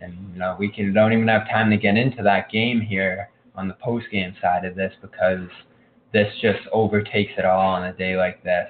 [0.00, 3.30] and you know we can don't even have time to get into that game here
[3.54, 5.48] on the post game side of this because
[6.12, 8.68] this just overtakes it all on a day like this.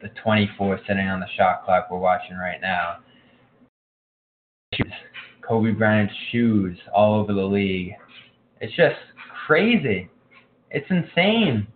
[0.00, 2.98] The 24 sitting on the shot clock we're watching right now.
[5.46, 7.92] Kobe Bryant's shoes all over the league.
[8.60, 8.96] It's just
[9.46, 10.08] crazy.
[10.70, 11.66] It's insane.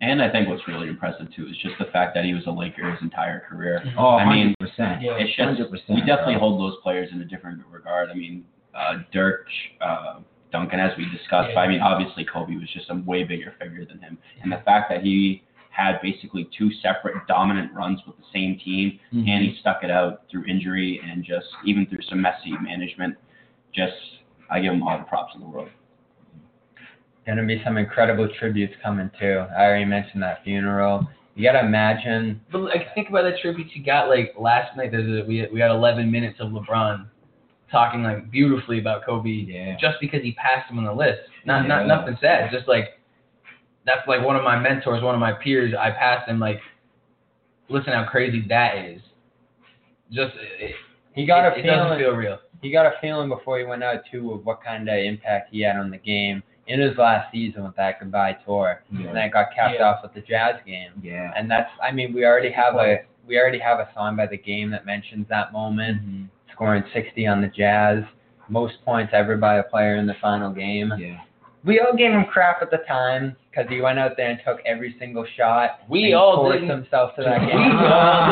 [0.00, 2.50] And I think what's really impressive too is just the fact that he was a
[2.50, 3.82] Laker his entire career.
[3.98, 5.02] Oh, I mean, 100%.
[5.02, 5.16] Yeah.
[5.18, 6.40] It's just 100%, we definitely bro.
[6.50, 8.08] hold those players in a different regard.
[8.10, 9.46] I mean, uh, Dirk,
[9.80, 10.20] uh,
[10.52, 11.48] Duncan, as we discussed.
[11.48, 11.54] Yeah.
[11.56, 14.62] But I mean, obviously Kobe was just a way bigger figure than him, and the
[14.64, 19.28] fact that he had basically two separate dominant runs with the same team, Mhm.
[19.28, 23.16] and he stuck it out through injury and just even through some messy management.
[23.72, 23.94] Just
[24.50, 25.68] I give him all the props in the world.
[27.28, 29.44] Gonna be some incredible tributes coming too.
[29.54, 31.06] I already mentioned that funeral.
[31.34, 32.40] You gotta imagine.
[32.50, 34.08] But like, think about the tributes you got.
[34.08, 37.06] Like last night, there's a, we had, we had 11 minutes of LeBron
[37.70, 39.76] talking like beautifully about Kobe, Yeah.
[39.78, 41.20] just because he passed him on the list.
[41.44, 41.68] Not Yeah.
[41.68, 42.50] not nothing sad.
[42.50, 42.98] Just like
[43.84, 45.74] that's like one of my mentors, one of my peers.
[45.78, 46.60] I passed him like,
[47.68, 49.02] listen how crazy that is.
[50.10, 50.74] Just it,
[51.12, 52.38] He got it, a it doesn't feel real.
[52.62, 55.60] he got a feeling before he went out too of what kind of impact he
[55.60, 59.12] had on the game in his last season with that goodbye tour, and Yeah.
[59.12, 59.84] then got capped Yeah.
[59.88, 60.92] off with the Jazz game.
[61.02, 61.32] Yeah.
[61.36, 64.38] And that's, I mean, we already have a we already have a song by the
[64.38, 66.28] game that mentions that moment, Mhm.
[66.50, 68.02] scoring 60 on the Jazz,
[68.48, 70.94] most points ever by a player in the final game.
[70.96, 71.18] Yeah.
[71.64, 74.62] We all gave him crap at the time because he went out there and took
[74.64, 75.80] every single shot.
[75.88, 76.70] We and all forced didn't.
[76.70, 77.60] himself to that We game.
[77.60, 77.68] all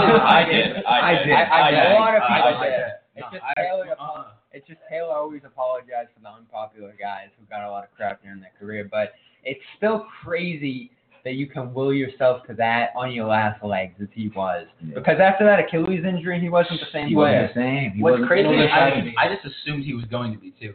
[0.07, 0.20] did.
[0.22, 0.85] I did.
[0.87, 1.33] I did.
[1.35, 1.79] I- I did.
[1.81, 2.70] A lot of I people did.
[2.70, 2.85] did.
[3.16, 4.22] It's just Taylor, uh,
[4.57, 8.23] it's just Taylor always apologized for the unpopular guys who got a lot of crap
[8.23, 9.12] during their career, but
[9.45, 10.90] it's still crazy
[11.25, 14.66] that you can will yourself to that on your last legs as he was.
[14.81, 14.95] Yeah.
[14.95, 17.42] Because after that Achilles injury, he wasn't the same He player.
[17.42, 17.90] wasn't the same.
[17.92, 19.14] He What's crazy the same.
[19.19, 20.73] I, I just assumed he was going to be too,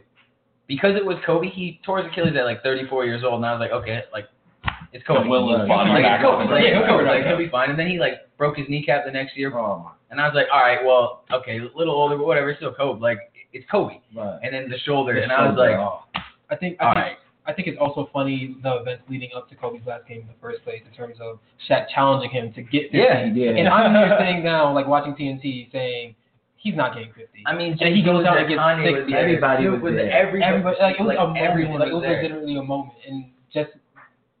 [0.68, 1.48] because it was Kobe.
[1.48, 4.26] He tore his Achilles at like 34 years old, and I was like, okay, like
[4.92, 5.24] it's Kobe.
[5.24, 6.44] The will is Like, back it's Kobe.
[6.52, 7.04] Like, he'll, Kobe.
[7.04, 7.70] Like, he'll be fine.
[7.70, 10.46] And then he like broke his kneecap the next year, Oh and I was like,
[10.52, 13.00] all right, well, okay, a little older, but whatever, still Kobe.
[13.00, 14.00] Like it's Kobe.
[14.14, 14.38] Right.
[14.42, 16.00] And then the shoulder, The and I was like, oh.
[16.50, 19.48] I think I all think, right, I think it's also funny the events leading up
[19.50, 21.38] to Kobe's last game in the first place in terms of
[21.68, 22.98] Shaq challenging him to get 50.
[22.98, 23.24] Yeah.
[23.26, 23.56] He did.
[23.56, 26.14] And I'm here saying now, like watching TNT, saying
[26.56, 27.42] he's not getting 50.
[27.46, 29.00] I mean, And he goes out and gets Kanye 60.
[29.02, 30.10] was there, Everybody Snoop was there.
[30.12, 31.44] Everybody, Everybody, like it was a moment.
[31.44, 32.22] everyone Like it was was there.
[32.22, 33.70] literally a moment, and just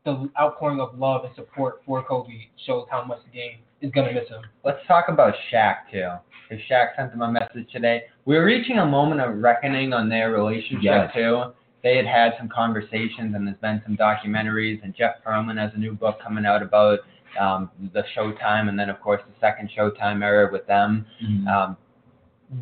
[0.04, 2.32] the outpouring of love and support for Kobe
[2.66, 4.42] shows how much the game is gonna miss him.
[4.64, 6.08] Let's talk about Shaq too.
[6.48, 8.04] Because Shaq sent him a message today.
[8.24, 11.12] We're reaching a moment of reckoning on their relationship Yes.
[11.14, 11.52] too.
[11.82, 14.82] They had had some conversations, and there's been some documentaries.
[14.84, 17.00] And Jeff Pearlman has a new book coming out about
[17.40, 21.06] um, the Showtime, and then of course the second Showtime era with them.
[21.24, 21.46] Mhm.
[21.48, 21.76] Um,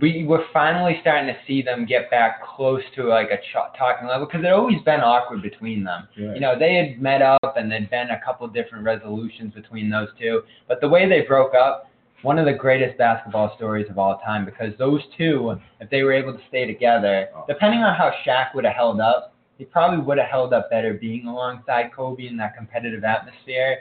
[0.00, 4.06] we were finally starting to see them get back close to like a ch- talking
[4.06, 6.06] level because it always been awkward between them.
[6.16, 6.36] Right.
[6.36, 10.08] You know, they had met up and there'd been a couple different resolutions between those
[10.18, 10.42] two.
[10.68, 11.90] But the way they broke up,
[12.22, 16.12] one of the greatest basketball stories of all time because those two, if they were
[16.12, 17.44] able to stay together, Oh.
[17.48, 20.94] depending on how Shaq would have held up, he probably would have held up better
[20.94, 23.80] being alongside Kobe in that competitive atmosphere.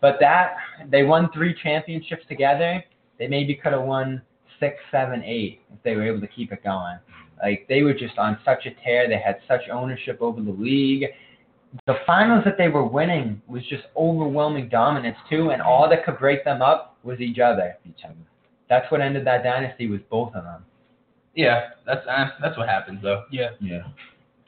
[0.00, 0.56] But that,
[0.88, 2.84] they won three championships together.
[3.18, 4.20] They maybe could have won
[4.60, 6.98] six, seven, eight if they were able to keep it going.
[7.42, 9.08] Like they were just on such a tear.
[9.08, 11.06] They had such ownership over the league.
[11.86, 16.18] The finals that they were winning was just overwhelming dominance too, and all that could
[16.18, 17.76] break them up was each other.
[17.84, 18.14] Each other.
[18.68, 20.64] That's what ended that dynasty was both of them.
[21.34, 23.24] Yeah, that's uh, that's what happens though.
[23.30, 23.50] Yeah.
[23.60, 23.82] Yeah.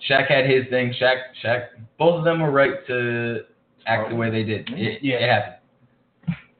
[0.08, 0.94] Shaq had his thing.
[1.00, 1.64] Shaq, Shaq,
[1.98, 3.40] both of them were right to
[3.86, 4.68] act the way they did.
[4.70, 5.16] It, Yeah.
[5.16, 5.52] it happened.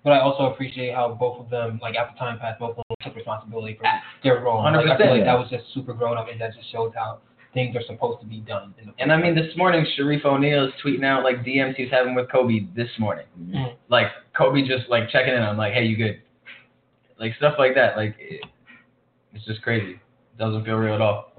[0.02, 2.96] But I also appreciate how both of them, like after time passed, both of them
[3.02, 3.84] took responsibility for
[4.22, 4.62] their role.
[4.62, 4.96] Like, I 100%.
[4.98, 7.18] feel like that was just super grown up, and that just shows how
[7.56, 8.74] things are supposed to be done.
[8.78, 11.84] In the And I mean, this morning, Shareef O'Neal is tweeting out like DMs he
[11.84, 13.24] was having with Kobe this morning.
[13.40, 13.74] Mhm.
[13.88, 16.20] Like Kobe just like checking in on like, hey, you good?
[17.18, 17.96] Like stuff like that.
[17.96, 18.42] Like it,
[19.32, 19.92] it's just crazy.
[19.92, 21.32] It Doesn't feel real at all.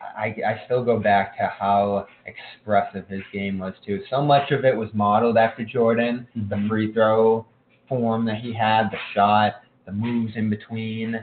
[0.00, 4.02] I, I still go back to how expressive his game was too.
[4.08, 7.44] So much of it was modeled after Jordan, the free throw
[7.86, 11.22] form that he had, the shot, the moves in between.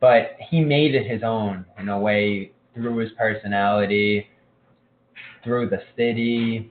[0.00, 4.26] But he made it his own in a way through his personality,
[5.44, 6.70] through the city,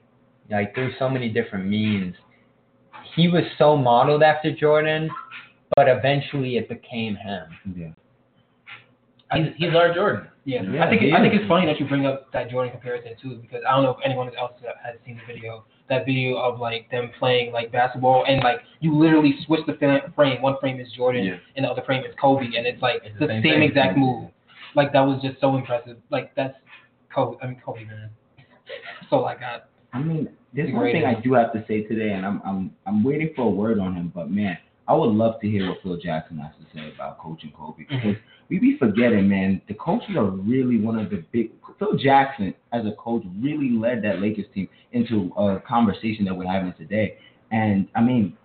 [0.49, 2.15] like through so many different means.
[3.15, 5.09] He was so modeled after Jordan,
[5.75, 7.43] but eventually it became him.
[7.75, 7.87] Yeah.
[9.33, 10.27] He's, he's our Jordan.
[10.43, 12.71] Yeah, Yeah, I think he I think it's funny that you bring up that Jordan
[12.71, 15.63] comparison too, because I don't know if anyone else has seen the video.
[15.87, 19.73] That video of like them playing like basketball, and like you literally switch the
[20.15, 20.41] frame.
[20.41, 21.35] One frame is Jordan, Yeah.
[21.55, 23.63] and the other frame is Kobe, and it's like It's the, the same, same thing.
[23.63, 24.29] exact move.
[24.75, 25.97] Like that was just so impressive.
[26.09, 26.55] Like that's
[27.13, 27.37] Kobe.
[27.41, 28.09] I mean Kobe, man.
[29.09, 32.25] So I got I mean, there's one thing I do have to say today, and
[32.25, 34.11] I'm I'm I'm waiting for a word on him.
[34.13, 34.57] But man,
[34.87, 37.95] I would love to hear what Phil Jackson has to say about coaching Kobe mm-hmm.
[37.95, 39.61] because we be forgetting, man.
[39.67, 41.51] The coaches are really one of the big.
[41.79, 46.45] Phil Jackson, as a coach, really led that Lakers team into a conversation that we're
[46.45, 47.17] having today.
[47.51, 48.37] And I mean,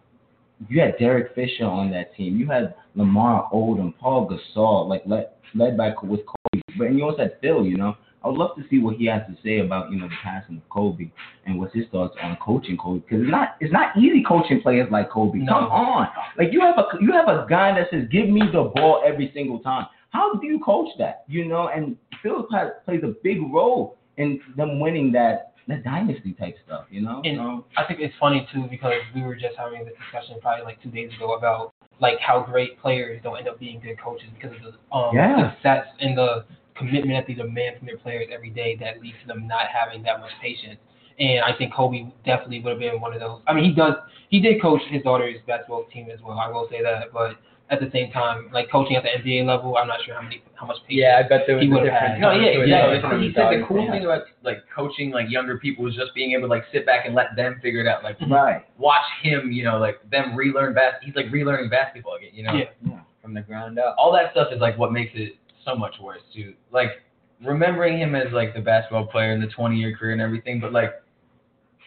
[0.69, 2.38] you had Derek Fisher on that team.
[2.38, 6.62] You had Lamar Odom, Pau Gasol, like led led by with Kobe.
[6.79, 7.64] But and you also had Phil.
[7.64, 10.09] You know, I would love to see what he has to say about you know
[10.09, 11.11] the passing of Kobe
[11.47, 14.88] and what's his thoughts on coaching Kobe because it's not it's not easy coaching players
[14.90, 15.38] like Kobe.
[15.38, 15.53] No.
[15.53, 18.73] Come on, like you have a you have a guy that says give me the
[18.75, 19.87] ball every single time.
[20.11, 21.25] How do you coach that?
[21.29, 26.33] You know, and Phil plays plays a big role in them winning that that dynasty
[26.35, 26.85] type stuff.
[26.90, 29.94] You know, And- So, I think it's funny too because we were just having this
[29.98, 33.81] discussion probably like two days ago about like how great players don't end up being
[33.81, 35.52] good coaches because of the um Yeah.
[35.55, 36.44] success and the
[36.76, 40.02] commitment that they demand from their players every day that leads to them not having
[40.02, 40.79] that much patience.
[41.18, 43.40] And I think Kobe definitely would have been one of those.
[43.46, 43.94] I mean, he does
[44.29, 46.38] he did coach his daughter's basketball team as well.
[46.38, 47.37] I will say that, but
[47.68, 50.40] at the same time, like coaching at the NBA level, I'm not sure how many
[50.55, 51.02] how much patience.
[51.02, 52.12] Yeah, I bet there was He a would've different.
[52.12, 53.00] had- No, tone yeah, to exactly.
[53.11, 53.90] than he his said the cool team.
[53.90, 57.07] thing about like coaching like younger people was just being able to like sit back
[57.07, 58.05] and let them figure it out.
[58.05, 58.64] Like right.
[58.79, 62.52] watch him, you know, like them relearn bas He's like relearning basketball again, you know.
[62.55, 63.00] Yeah.
[63.20, 63.96] from the ground up.
[63.98, 66.55] All that stuff is like what makes it so much worse too.
[66.70, 67.02] Like
[67.44, 70.72] remembering him as like the basketball player in the 20 year career and everything, but
[70.72, 70.92] like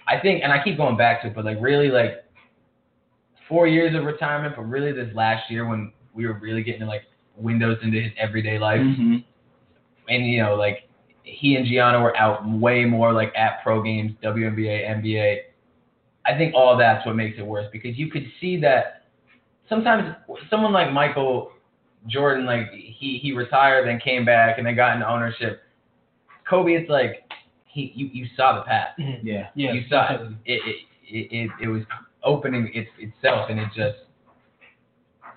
[0.07, 2.25] I think, and I keep going back to it, but like really like
[3.49, 7.01] four years of retirement, but really this last year when we were really getting like
[7.35, 9.15] windows into his everyday life Mm-hmm.
[10.07, 10.87] and you know, like
[11.23, 15.37] he and Gianna were out way more like at pro games, WNBA, NBA.
[16.25, 19.03] I think all that's what makes it worse because you could see that
[19.67, 20.15] sometimes
[20.49, 21.51] someone like Michael
[22.07, 25.61] Jordan, like he he retired and came back and then got into ownership.
[26.49, 27.23] Kobe, it's like
[27.65, 28.89] he you, you saw the path.
[28.99, 29.19] Mhm.
[29.23, 29.49] Yeah.
[29.55, 30.75] yeah, you saw It, it
[31.07, 31.83] it it it was
[32.23, 33.97] opening it, itself and it just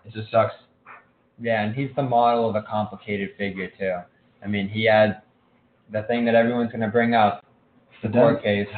[0.04, 0.54] it just sucks.
[1.40, 3.96] Yeah, and he's the model of a complicated figure too.
[4.44, 5.22] I mean, he had
[5.90, 7.44] the thing that everyone's going to bring up,
[8.02, 8.68] the The court case.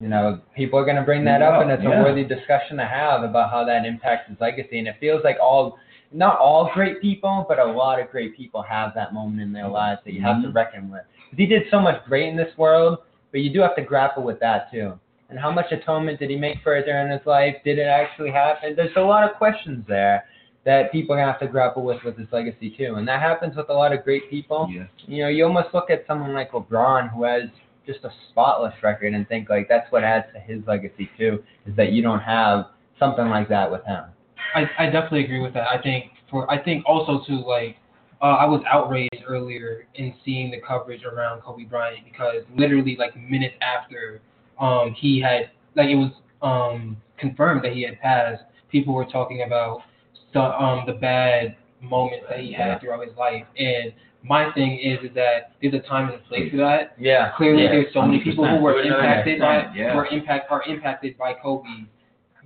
[0.00, 2.00] You know, people are going to bring that up, and it's Yeah.
[2.00, 4.78] a worthy discussion to have about how that impacts his legacy.
[4.78, 5.76] And it feels like all,
[6.12, 9.66] not all great people, but a lot of great people have that moment in their
[9.66, 10.54] lives that you have to Mhm.
[10.54, 11.02] reckon with.
[11.30, 12.98] 'Cause He did so much great in this world,
[13.32, 14.98] but you do have to grapple with that too.
[15.30, 17.56] And how much atonement did he make for it during his life?
[17.64, 18.74] Did it actually happen?
[18.74, 20.24] There's a lot of questions there
[20.64, 23.56] that people are gonna have to grapple with with his legacy too, and that happens
[23.56, 24.68] with a lot of great people.
[24.70, 24.84] Yeah.
[25.06, 27.44] You know, you almost look at someone like LeBron who has
[27.86, 31.74] just a spotless record and think like that's what adds to his legacy too, is
[31.76, 32.66] that you don't have
[32.98, 34.04] something like that with him.
[34.54, 35.68] I, I definitely agree with that.
[35.68, 37.76] I think for I think also too like
[38.20, 43.16] uh, I was outraged earlier in seeing the coverage around Kobe Bryant because literally like
[43.16, 44.20] minutes after
[44.60, 49.42] um he had like it was um confirmed that he had passed, people were talking
[49.42, 49.82] about
[50.32, 53.92] the um the bad moments that he had throughout his life and
[54.24, 56.94] my thing is, is that there's a time and a place for that.
[56.98, 57.30] Yeah.
[57.36, 57.70] Clearly, Yeah.
[57.70, 59.94] there's so many people who were impacted by Yeah.
[59.94, 61.84] were impact are impacted by Kobe,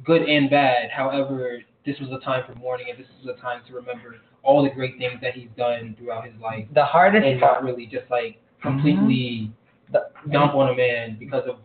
[0.04, 0.90] good and bad.
[0.90, 4.62] However, this was a time for mourning, and this is a time to remember all
[4.62, 8.10] the great things that he's done throughout his life, The hardest and not really just
[8.10, 9.50] like completely
[9.90, 11.56] the, dump on a man because of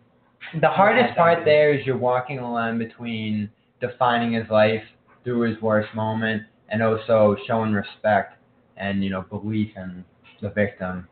[0.62, 3.50] the hardest part there is you're walking the line between
[3.82, 4.84] defining his life
[5.24, 8.38] through his worst moment and also showing respect
[8.78, 10.04] and you know belief in
[10.42, 11.08] the victim.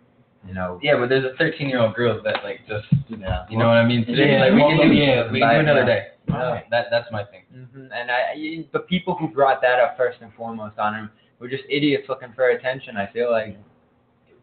[0.48, 0.80] You know.
[0.84, 3.45] Yeah, but there's a 13 year old girl that like just Yeah.
[3.50, 4.06] you know what I mean.
[4.06, 6.08] Today, Yeah, like we can do yeah, we can do another day.
[6.30, 6.62] Yeah.
[6.69, 7.43] That that's my thing.
[7.52, 11.10] hmm And I, I- the people who brought that up first and foremost on him
[11.39, 12.95] were just idiots looking for attention.
[12.98, 13.58] I feel like.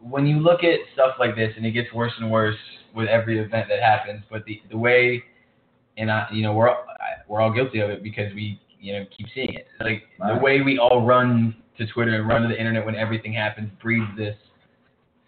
[0.01, 2.59] when you look at stuff like this, and it gets worse and worse
[2.95, 5.23] with every event that happens, but the the way,
[5.97, 6.85] and I, you know, we're all,
[7.29, 9.67] we're all guilty of it because we, you know, keep seeing it.
[9.81, 13.33] Like the way we all run to Twitter and run to the internet when everything
[13.33, 14.37] happens breeds this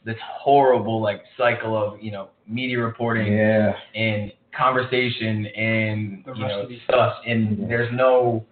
[0.05, 3.73] this horrible like cycle of you know media reporting Yeah.
[3.95, 7.67] and conversation and The you know stuff and Yeah.
[7.69, 8.45] there's no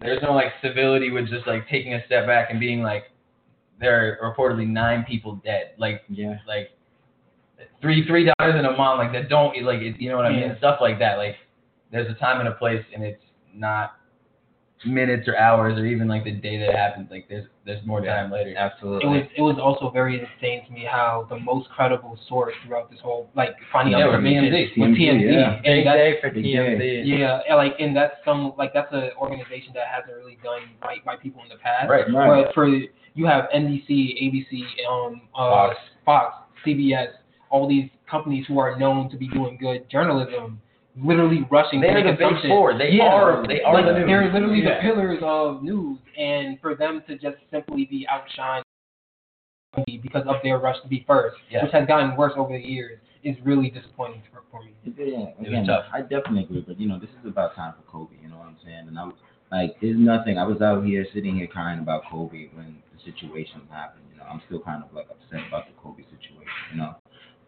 [0.00, 3.04] there's no like civility with just like taking a step back and being like
[3.80, 6.38] there are reportedly nine people dead like Yeah.
[6.46, 6.70] like
[7.86, 10.30] three three daughters and a mom like that don't like it, you know what I
[10.30, 10.58] mean Yeah.
[10.58, 11.36] stuff like that like
[11.92, 13.22] there's a time and a place and it's
[13.54, 13.92] not
[14.84, 17.08] minutes or hours or even like the day that it happens.
[17.10, 18.22] Like there's there's more Yeah.
[18.22, 18.50] time later.
[18.50, 22.90] it was it was also very insane to me how the most credible source throughout
[22.90, 24.78] this whole like finding Yeah, out with information TMZ.
[24.78, 25.54] was TMZ, yeah.
[25.54, 27.02] and Big day for Big TMZ.
[27.06, 31.02] yeah, and like and that's some like that's an organization that hasn't really done right
[31.04, 31.88] by people in the past.
[31.90, 32.04] Right.
[32.12, 32.44] Right.
[32.44, 33.88] But for you have NBC,
[34.22, 35.76] ABC, um, uh, Fox.
[36.04, 36.34] Fox,
[36.64, 37.08] CBS,
[37.56, 40.60] all these companies who are known to be doing good journalism,
[41.02, 42.76] literally rushing to They're make the big four.
[42.76, 43.04] They Yeah.
[43.04, 43.46] are.
[43.46, 44.06] They are like, the news.
[44.06, 44.76] They're literally Yeah.
[44.76, 48.62] the pillars of news, and for them to just simply be outshined
[50.02, 51.62] because of their rush to be first, Yeah.
[51.62, 54.72] which has gotten worse over the years, is really disappointing for, for me.
[54.84, 55.86] Yeah, was again, tough.
[55.92, 58.16] I definitely agree, but you know, this is about time for Kobe.
[58.22, 58.88] You know what I'm saying?
[58.88, 59.16] And I was
[59.50, 60.38] like, there's nothing.
[60.38, 64.04] I was out here sitting here crying about Kobe when the situation happened.
[64.12, 66.56] You know, I'm still kind of like upset about the Kobe situation.
[66.72, 66.94] You know,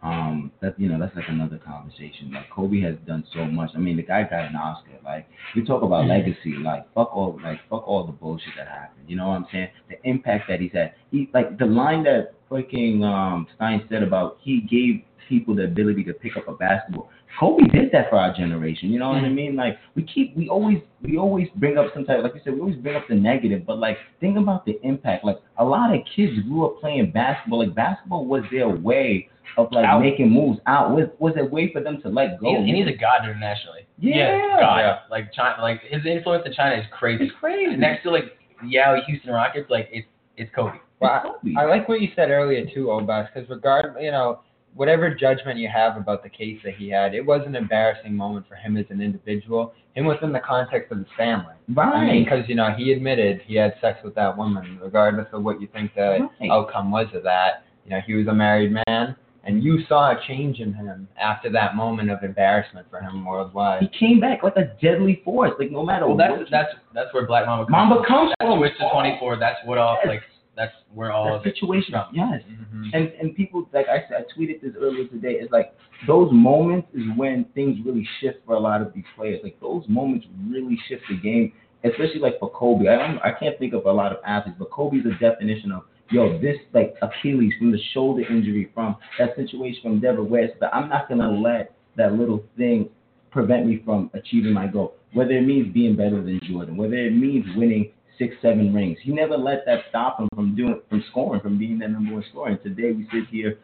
[0.02, 2.30] um, that you know, that's like another conversation.
[2.32, 3.70] Like Kobe has done so much.
[3.74, 4.98] I mean, the guy got an Oscar.
[5.04, 6.54] Like we talk about legacy.
[6.56, 9.08] Like fuck all, like fuck all the bullshit that happened.
[9.08, 9.68] You know what I'm saying?
[9.88, 10.94] The impact that he's had.
[11.10, 16.04] He like the line that freaking um Stein said about he gave people the ability
[16.04, 17.10] to pick up a basketball.
[17.38, 18.90] Kobe did that for our generation.
[18.90, 19.54] You know what I mean?
[19.54, 22.60] Like we keep, we always, we always bring up some type, like you said, we
[22.60, 23.64] always bring up the negative.
[23.66, 25.24] But like, think about the impact.
[25.24, 27.60] Like a lot of kids grew up playing basketball.
[27.60, 30.00] Like basketball was their way of like Out.
[30.00, 30.90] making moves out.
[30.94, 32.50] Was was a way for them to let go.
[32.50, 33.86] He's, and he's a god internationally.
[33.98, 34.78] yeah, God.
[34.78, 34.98] Yeah.
[35.10, 37.24] Like China, like his influence in China is crazy.
[37.24, 37.76] it's crazy.
[37.76, 40.76] Next to like Yao Houston Rockets, like it's it's Kobe.
[41.00, 41.54] Well, It's Kobe.
[41.56, 44.40] I like what you said earlier too, Obas, because regard, you know,
[44.74, 48.46] whatever judgment you have about the case that he had, it was an embarrassing moment
[48.48, 51.54] for him as an individual, him within the context of his family.
[51.68, 52.24] I mean, right.
[52.24, 55.68] because you know he admitted he had sex with that woman, regardless of what you
[55.72, 56.50] think the Right.
[56.50, 57.64] outcome was of that.
[57.84, 59.16] You know, he was a married man,
[59.48, 63.82] and you saw a change in him after that moment of embarrassment for him worldwide.
[63.82, 65.52] he came back like a deadly force.
[65.58, 66.38] Like no matter Well, what.
[66.38, 68.04] that's that's that's where Black Mamba comes Mamba from.
[68.04, 68.58] comes That's from.
[68.60, 69.36] Switch to 24.
[69.40, 70.08] That's what all Yes.
[70.08, 70.22] like
[70.56, 71.54] that's where all that of it.
[71.54, 71.92] situation.
[71.92, 72.06] from.
[72.12, 72.42] Yes.
[72.74, 72.90] Mhm.
[72.92, 75.34] And and people like I said, I tweeted this earlier today.
[75.40, 75.74] It's like
[76.06, 79.40] those moments is when things really shift for a lot of these players.
[79.42, 81.52] Like those moments really shift the game,
[81.84, 82.88] especially like for Kobe.
[82.88, 85.82] I don't, I can't think of a lot of athletes, but Kobe's a definition of
[86.10, 90.54] yo this like Achilles from the shoulder injury from that situation from Deborah West.
[90.60, 92.88] But I'm not gonna let that little thing
[93.30, 94.94] prevent me from achieving my goal.
[95.12, 98.98] Whether it means being better than Jordan, whether it means winning six, seven rings.
[99.02, 102.24] He never let that stop him from doing from scoring, from being that number one
[102.30, 102.50] scorer.
[102.50, 103.58] And today we sit here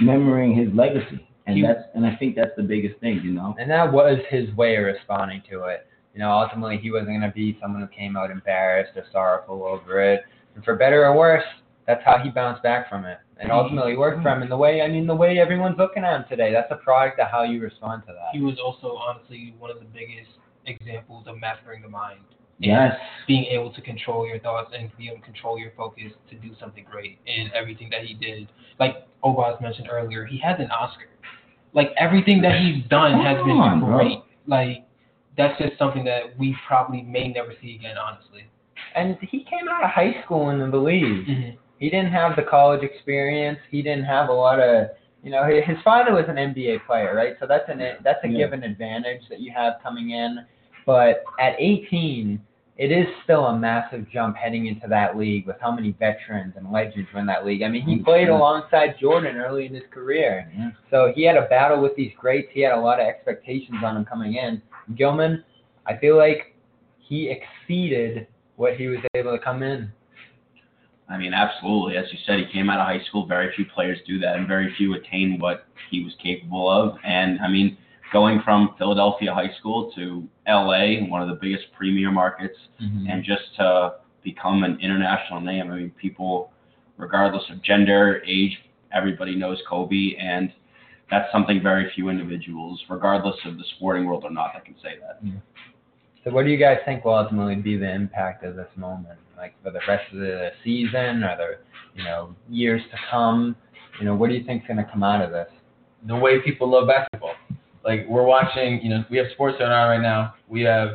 [0.00, 1.26] remembering his legacy.
[1.46, 3.54] And He- that's and I think that's the biggest thing, you know.
[3.58, 5.86] And that was his way of responding to it.
[6.14, 9.64] You know, ultimately he wasn't going to be someone who came out embarrassed or sorrowful
[9.64, 10.24] over it.
[10.54, 11.44] And for better or worse,
[11.86, 13.18] that's how he bounced back from it.
[13.38, 16.14] And ultimately worked for him in the way, I mean, the way everyone's looking at
[16.14, 16.52] him today.
[16.52, 18.28] That's a product of how you respond to that.
[18.32, 20.30] He was also honestly one of the biggest
[20.66, 22.20] examples of mastering the mind.
[22.58, 22.92] Yes.
[23.26, 26.54] Being able to control your thoughts and be able to control your focus to do
[26.60, 28.48] something great in everything that he did.
[28.78, 31.06] Like Obas mentioned earlier, he has an Oscar.
[31.72, 33.96] Like everything that he's done has been on, bro.
[33.96, 34.18] great.
[34.46, 34.86] Like
[35.36, 38.46] that's just something that we probably may never see again, honestly.
[38.94, 41.26] And he came out of high school in the league.
[41.26, 41.56] Mm-hmm.
[41.82, 43.58] He didn't have the college experience.
[43.68, 44.90] He didn't have a lot of,
[45.24, 47.34] you know, his father was an NBA player, right?
[47.40, 48.38] So that's an that's a Yeah.
[48.38, 50.46] given advantage that you have coming in.
[50.86, 52.40] But at 18,
[52.76, 56.70] it is still a massive jump heading into that league with how many veterans and
[56.70, 57.62] legends were in that league.
[57.64, 58.04] I mean, he mm-hmm.
[58.04, 60.48] played alongside Jordan early in his career.
[60.56, 60.70] Yeah.
[60.88, 62.48] So he had a battle with these greats.
[62.52, 64.62] He had a lot of expectations on him coming in.
[64.94, 65.42] Gilman,
[65.84, 66.54] I feel like
[66.98, 69.90] he exceeded what he was able to come in.
[71.12, 71.98] I mean, absolutely.
[71.98, 73.26] As you said, he came out of high school.
[73.26, 76.96] Very few players do that, and very few attain what he was capable of.
[77.04, 77.76] And I mean,
[78.12, 83.06] going from Philadelphia high school to LA, one of the biggest premier markets, mm-hmm.
[83.08, 83.94] and just to
[84.24, 85.70] become an international name.
[85.70, 86.50] I mean, people,
[86.96, 88.56] regardless of gender, age,
[88.92, 90.52] everybody knows Kobe, and
[91.10, 94.96] that's something very few individuals, regardless of the sporting world or not, that can say
[95.00, 95.22] that.
[96.24, 99.18] So what do you guys think will ultimately be the impact of this moment?
[99.36, 101.56] Like for the rest of the season or the
[101.96, 103.56] you know, years to come?
[103.98, 105.48] You know, what do you think's gonna come out of this?
[106.06, 107.34] the way people love basketball.
[107.84, 110.34] Like we're watching, you know, we have sports going on right now.
[110.48, 110.90] We have,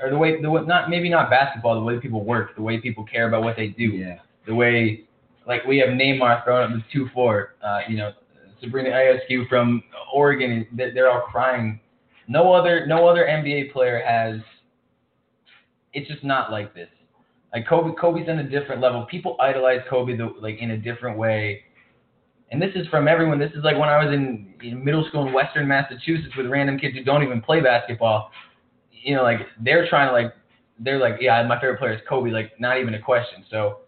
[0.00, 2.78] or the way, the way, not maybe not basketball, the way people work, the way
[2.78, 4.18] people care about what they do, Yeah.
[4.46, 5.04] the way,
[5.46, 8.12] like we have Neymar throwing up the two four, uh, you know,
[8.60, 9.82] Sabrina Ionescu from
[10.12, 11.80] Oregon, they're all crying.
[12.28, 14.40] No other, no other NBA player has.
[15.92, 16.88] It's just not like this.
[17.52, 19.06] Like Kobe, Kobe's on a different level.
[19.10, 21.64] People idolize Kobe the, like in a different way
[22.50, 23.38] and this is from everyone.
[23.38, 26.78] This is like when I was in, in middle school in Western Massachusetts with random
[26.78, 28.30] kids who don't even play basketball.
[28.90, 30.34] You know, like they're trying to like
[30.78, 32.30] they're like, yeah, my favorite player is Kobe.
[32.30, 33.44] Like, not even a question.
[33.50, 33.80] So,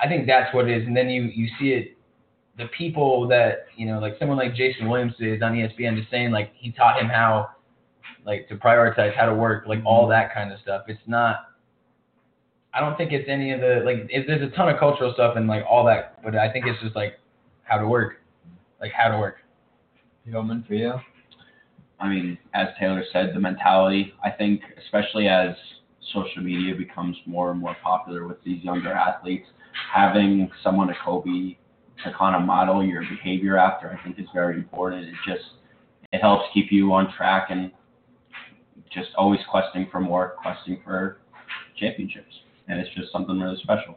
[0.00, 0.86] I think that's what it is.
[0.86, 1.96] And then you you see it,
[2.62, 6.30] the people that you know, like someone like Jason Williams is on ESPN, just saying
[6.30, 7.50] like he taught him how,
[8.24, 9.86] like to prioritize, how to work, like mm-hmm.
[9.86, 10.84] all that kind of stuff.
[10.88, 11.48] It's not.
[12.74, 14.06] I don't think it's any of the like.
[14.08, 16.80] If there's a ton of cultural stuff and like all that, but I think it's
[16.80, 17.18] just like
[17.64, 18.22] how to work,
[18.80, 19.36] like how to work.
[20.24, 20.94] Yeoman for you.
[21.98, 24.14] I mean, as Taylor said, the mentality.
[24.24, 25.54] I think, especially as
[26.12, 29.46] social media becomes more and more popular with these younger athletes,
[29.92, 31.56] having someone to Kobe
[32.04, 35.04] to kind of model your behavior after, I think, is very important.
[35.04, 35.44] It just
[36.12, 37.70] it helps keep you on track and
[38.92, 41.18] just always questing for more, questing for
[41.78, 42.34] championships,
[42.68, 43.96] and it's just something really special.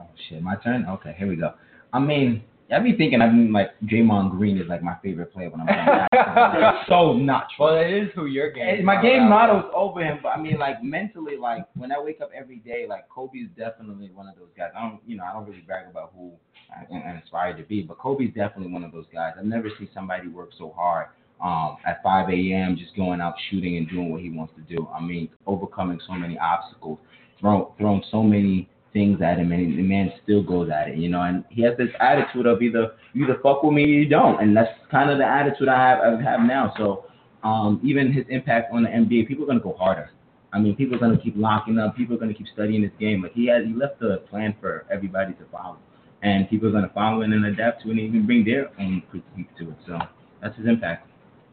[0.00, 0.86] Oh shit, my turn.
[0.88, 1.54] Okay, here we go.
[1.92, 2.42] I mean,
[2.72, 5.66] I be thinking I mean like Draymond Green is like my favorite player when I'm
[5.66, 6.84] playing basketball.
[6.88, 7.66] So not true.
[7.66, 8.84] Well, it is who your game.
[8.84, 12.30] My game models over him, but I mean, like mentally, like when I wake up
[12.34, 14.70] every day, like Kobe's definitely one of those guys.
[14.76, 16.32] I don't, you know, I don't really brag about who
[16.74, 19.34] I am inspired to be, but Kobe's definitely one of those guys.
[19.38, 21.08] I've never seen somebody work so hard
[21.42, 22.76] um, at 5 a.m.
[22.78, 24.88] just going out shooting and doing what he wants to do.
[24.94, 26.98] I mean, overcoming so many obstacles,
[27.40, 31.10] throw, throwing so many things at him, and the man still goes at it, you
[31.10, 31.20] know.
[31.20, 34.40] And he has this attitude of either you either fuck with me or you don't,
[34.40, 36.72] and that's kind of the attitude I have I have now.
[36.78, 37.04] So
[37.42, 40.10] um, even his impact on the NBA, people are gonna go harder.
[40.54, 41.96] I mean, people are gonna keep locking up.
[41.96, 43.20] People are gonna keep studying this game.
[43.22, 45.76] Like he has, he left a plan for everybody to follow,
[46.22, 49.02] and people are gonna follow it and adapt to it, and even bring their own
[49.10, 49.76] critique to it.
[49.86, 49.98] So
[50.40, 51.08] that's his impact.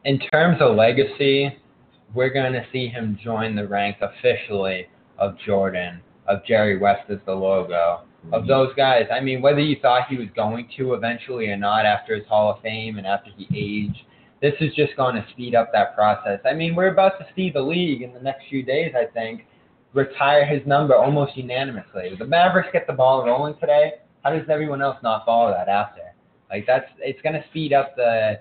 [0.05, 1.57] in terms of legacy,
[2.13, 4.87] we're to see him join the ranks officially
[5.17, 8.01] of Jordan, of Jerry West as the logo,
[8.31, 8.47] of mm-hmm.
[8.47, 9.07] those guys.
[9.11, 12.51] I mean, whether you thought he was going to eventually or not after his Hall
[12.53, 14.01] of Fame and after he aged,
[14.41, 16.39] this is just going to speed up that process.
[16.45, 19.45] I mean, we're about to see the league in the next few days, I think,
[19.93, 22.15] retire his number almost unanimously.
[22.17, 23.95] The Mavericks get the ball rolling today.
[24.23, 26.01] How does everyone else not follow that after?
[26.49, 28.39] Like that's it's going to speed up the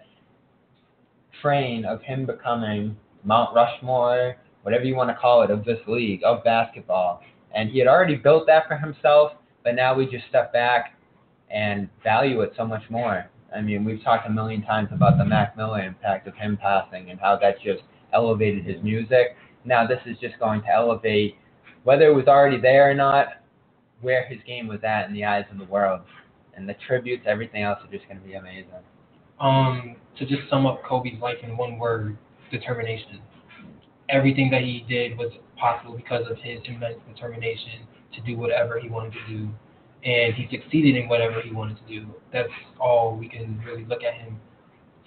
[1.43, 6.23] train of him becoming Mount Rushmore, whatever you want to call it, of this league,
[6.25, 7.23] of basketball.
[7.55, 9.33] And he had already built that for himself,
[9.65, 10.95] but now we just step back
[11.51, 13.29] and value it so much more.
[13.55, 17.11] I mean, we've talked a million times about the Mac Miller impact of him passing
[17.11, 17.83] and how that just
[18.13, 19.37] elevated his music.
[19.65, 21.37] Now this is just going to elevate,
[21.83, 23.43] whether it was already there or not,
[24.01, 26.01] where his game was at in the eyes of the world.
[26.55, 28.71] And the tributes, everything else are just going to be amazing.
[29.41, 32.17] Um, to just sum up Kobe's life in one word,
[32.51, 33.21] determination.
[34.11, 38.89] Everything that he did was possible because of his immense determination to do whatever he
[38.89, 39.49] wanted to do.
[40.05, 42.07] And he succeeded in whatever he wanted to do.
[42.33, 42.49] That's
[42.81, 44.41] all we can really look at him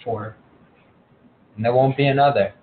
[0.04, 0.36] for.
[1.56, 2.54] And there won't be another.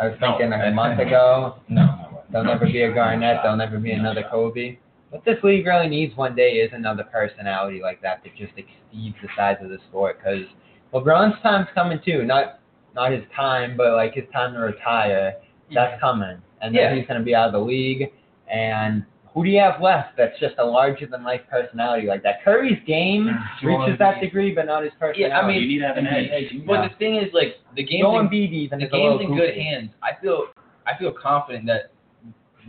[0.00, 2.22] I was No, thinking like a month ago, No.
[2.30, 4.78] there'll never be a Garnett, there'll never be another Kobe.
[5.10, 9.16] What this league really needs one day is another personality like that that just exceeds
[9.22, 10.18] the size of the sport.
[10.18, 10.44] Because
[10.92, 12.24] LeBron's time's coming too.
[12.24, 12.60] Not
[12.94, 15.34] not his time, but like his time to retire.
[15.74, 16.94] That's coming, and then Yeah.
[16.94, 18.10] he's gonna be out of the league.
[18.48, 20.16] And who do you have left?
[20.16, 22.42] That's just a larger than life personality like that.
[22.44, 23.30] Curry's game
[23.62, 24.20] Joel reaches that Embiid.
[24.22, 25.20] degree, but not his personality.
[25.22, 26.66] Yeah, I mean, you need to have an edge.
[26.66, 29.20] But the thing is, like, the game's Joel in, Embiid even the is a game's
[29.20, 29.90] in good hands.
[30.02, 30.46] I feel,
[30.86, 31.92] I feel confident that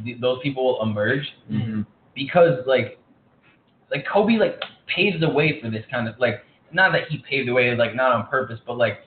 [0.05, 1.85] th- those people will emerge Mhm.
[2.13, 2.99] because, like,
[3.89, 7.47] like Kobe, like, paved the way for this kind of, like, not that he paved
[7.47, 9.01] the way, like, not on purpose, but like,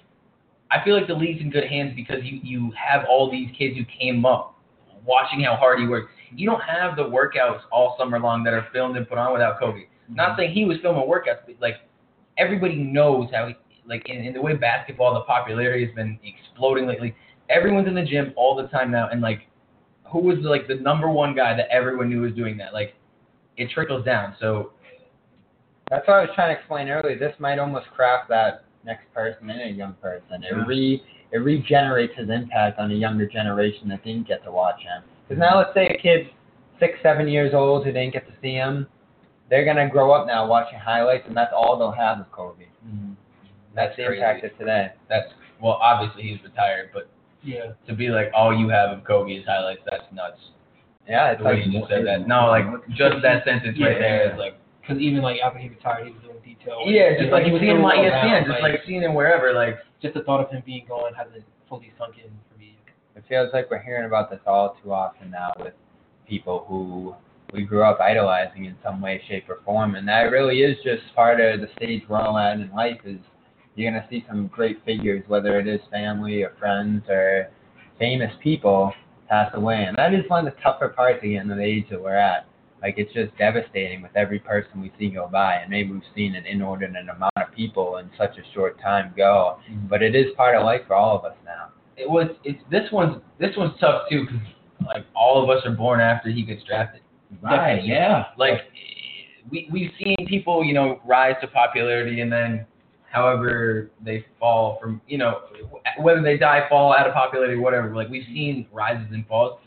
[0.74, 3.76] I feel like the league's in good hands because you you have all these kids
[3.76, 4.58] who came up
[5.06, 6.10] watching how hard he worked.
[6.34, 9.60] You don't have the workouts all summer long that are filmed and put on without
[9.60, 9.80] Kobe.
[9.82, 10.14] Mm-hmm.
[10.16, 11.76] Not saying he was filming workouts, but like
[12.38, 13.56] everybody knows how he
[13.86, 17.14] like in, in the way basketball, the popularity has been exploding lately.
[17.50, 19.42] Everyone's in the gym all the time now, and like
[20.10, 22.72] who was like the number one guy that everyone knew was doing that?
[22.72, 22.94] Like
[23.56, 24.34] it trickles down.
[24.40, 24.72] So
[25.90, 27.18] That's what I was trying to explain earlier.
[27.18, 30.42] This might almost craft that next person in a young person.
[30.42, 34.80] It re it regenerates his impact on a younger generation that didn't get to watch
[34.80, 35.02] him.
[35.28, 36.28] Because now, let's say a kid
[36.78, 38.86] six, seven years old who didn't get to see him,
[39.50, 42.64] they're gonna grow up now watching highlights, and that's all they'll have of Kobe.
[42.86, 43.12] Mm-hmm.
[43.74, 44.22] That's, That's the crazy.
[44.22, 44.92] impact of today.
[45.08, 47.08] that's well, obviously he's retired, but
[47.42, 47.72] Yeah.
[47.86, 50.38] to be like all you have of Kobe is highlights, that's nuts.
[51.08, 52.26] Yeah, it's The way you just said that.
[52.28, 54.56] No, like just that sentence right there is like
[54.86, 56.82] Because even like after he retired, he was doing detail.
[56.84, 59.52] yeah, just like he was seeing him on still ESPN, just like seeing him wherever,
[59.54, 62.76] like just the thought of him being gone hasn't fully sunk in for me.
[63.16, 65.72] It feels like we're hearing about this all too often now with
[66.28, 67.14] people who
[67.54, 71.02] we grew up idolizing in some way, shape, or form, and that really is just
[71.14, 73.00] part of the stage we're all at in life.
[73.06, 73.16] Is
[73.76, 77.48] you're gonna see some great figures, whether it is family or friends or
[77.98, 78.92] famous people,
[79.28, 82.02] pass away, and that is one of the tougher parts again of the age that
[82.02, 82.46] we're at.
[82.84, 86.34] Like it's just devastating with every person we see go by, and maybe we've seen
[86.34, 89.56] an inordinate amount of people in such a short time go.
[89.70, 89.86] Mm-hmm.
[89.86, 91.70] But it is part of life for all of us now.
[91.96, 92.28] It was.
[92.44, 93.22] It's this one's.
[93.40, 94.46] This one's tough too, because
[94.86, 97.00] like all of us are born after he gets drafted.
[97.42, 98.24] Right, yeah.
[98.36, 98.60] Like
[99.50, 102.66] we we've seen people, you know, rise to popularity and then
[103.10, 105.40] however they fall from, you know,
[106.00, 107.96] whether they die, fall out of popularity, whatever.
[107.96, 109.58] Like we've seen rises and falls.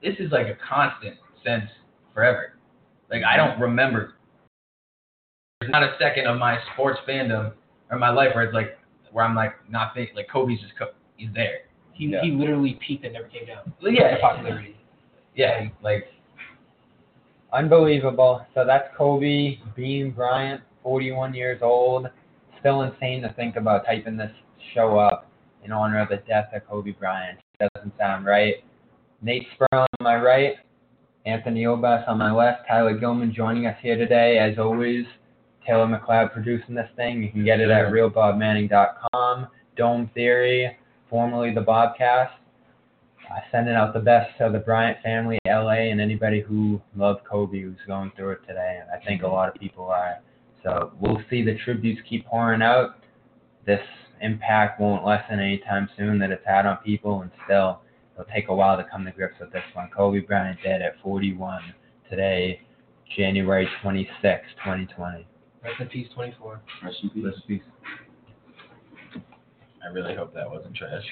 [0.00, 1.64] This is like a constant since
[2.14, 2.54] forever.
[3.10, 4.14] Like I don't remember.
[5.60, 7.52] There's not a second of my sports fandom
[7.90, 8.78] or my life where it's like
[9.12, 11.60] where I'm like not think like Kobe's just Co- he's there.
[11.92, 12.22] He Yeah.
[12.22, 13.72] he literally peaked and never came down.
[13.80, 14.76] Yeah, popularity.
[15.34, 16.08] Yeah, like
[17.52, 18.46] Unbelievable.
[18.54, 22.08] So that's Kobe Bean Bryant, 41 years old.
[22.60, 24.30] Still insane to think about typing this
[24.74, 25.30] show up
[25.62, 27.38] in honor of the death of Kobe Bryant.
[27.60, 28.56] Doesn't sound right.
[29.20, 30.54] Nate Sperling on my right,
[31.24, 34.38] Anthony Obas on my left, Tyler Gilman joining us here today.
[34.38, 35.04] As always,
[35.66, 37.22] Taylor McLeod producing this thing.
[37.22, 39.46] You can get it at realbobmanning.com.
[39.76, 40.76] Dome Theory,
[41.08, 42.32] formerly the Bobcast
[43.32, 47.60] uh, sending out the best to the Bryant family, LA, and anybody who loved Kobe
[47.60, 48.80] who's going through it today.
[48.80, 50.18] And I think a lot of people are.
[50.62, 52.96] So we'll see the tributes keep pouring out.
[53.66, 53.80] This
[54.20, 57.80] impact won't lessen anytime soon that it's had on people, and still
[58.14, 59.88] it'll take a while to come to grips with this one.
[59.94, 61.62] Kobe Bryant dead at 41
[62.08, 62.60] today,
[63.16, 64.12] January 26,
[64.58, 65.26] 2020.
[65.62, 66.60] Rest in peace, 24.
[66.82, 67.24] Rest in peace.
[67.24, 67.62] Let's be
[69.84, 71.04] I really hope that wasn't trash.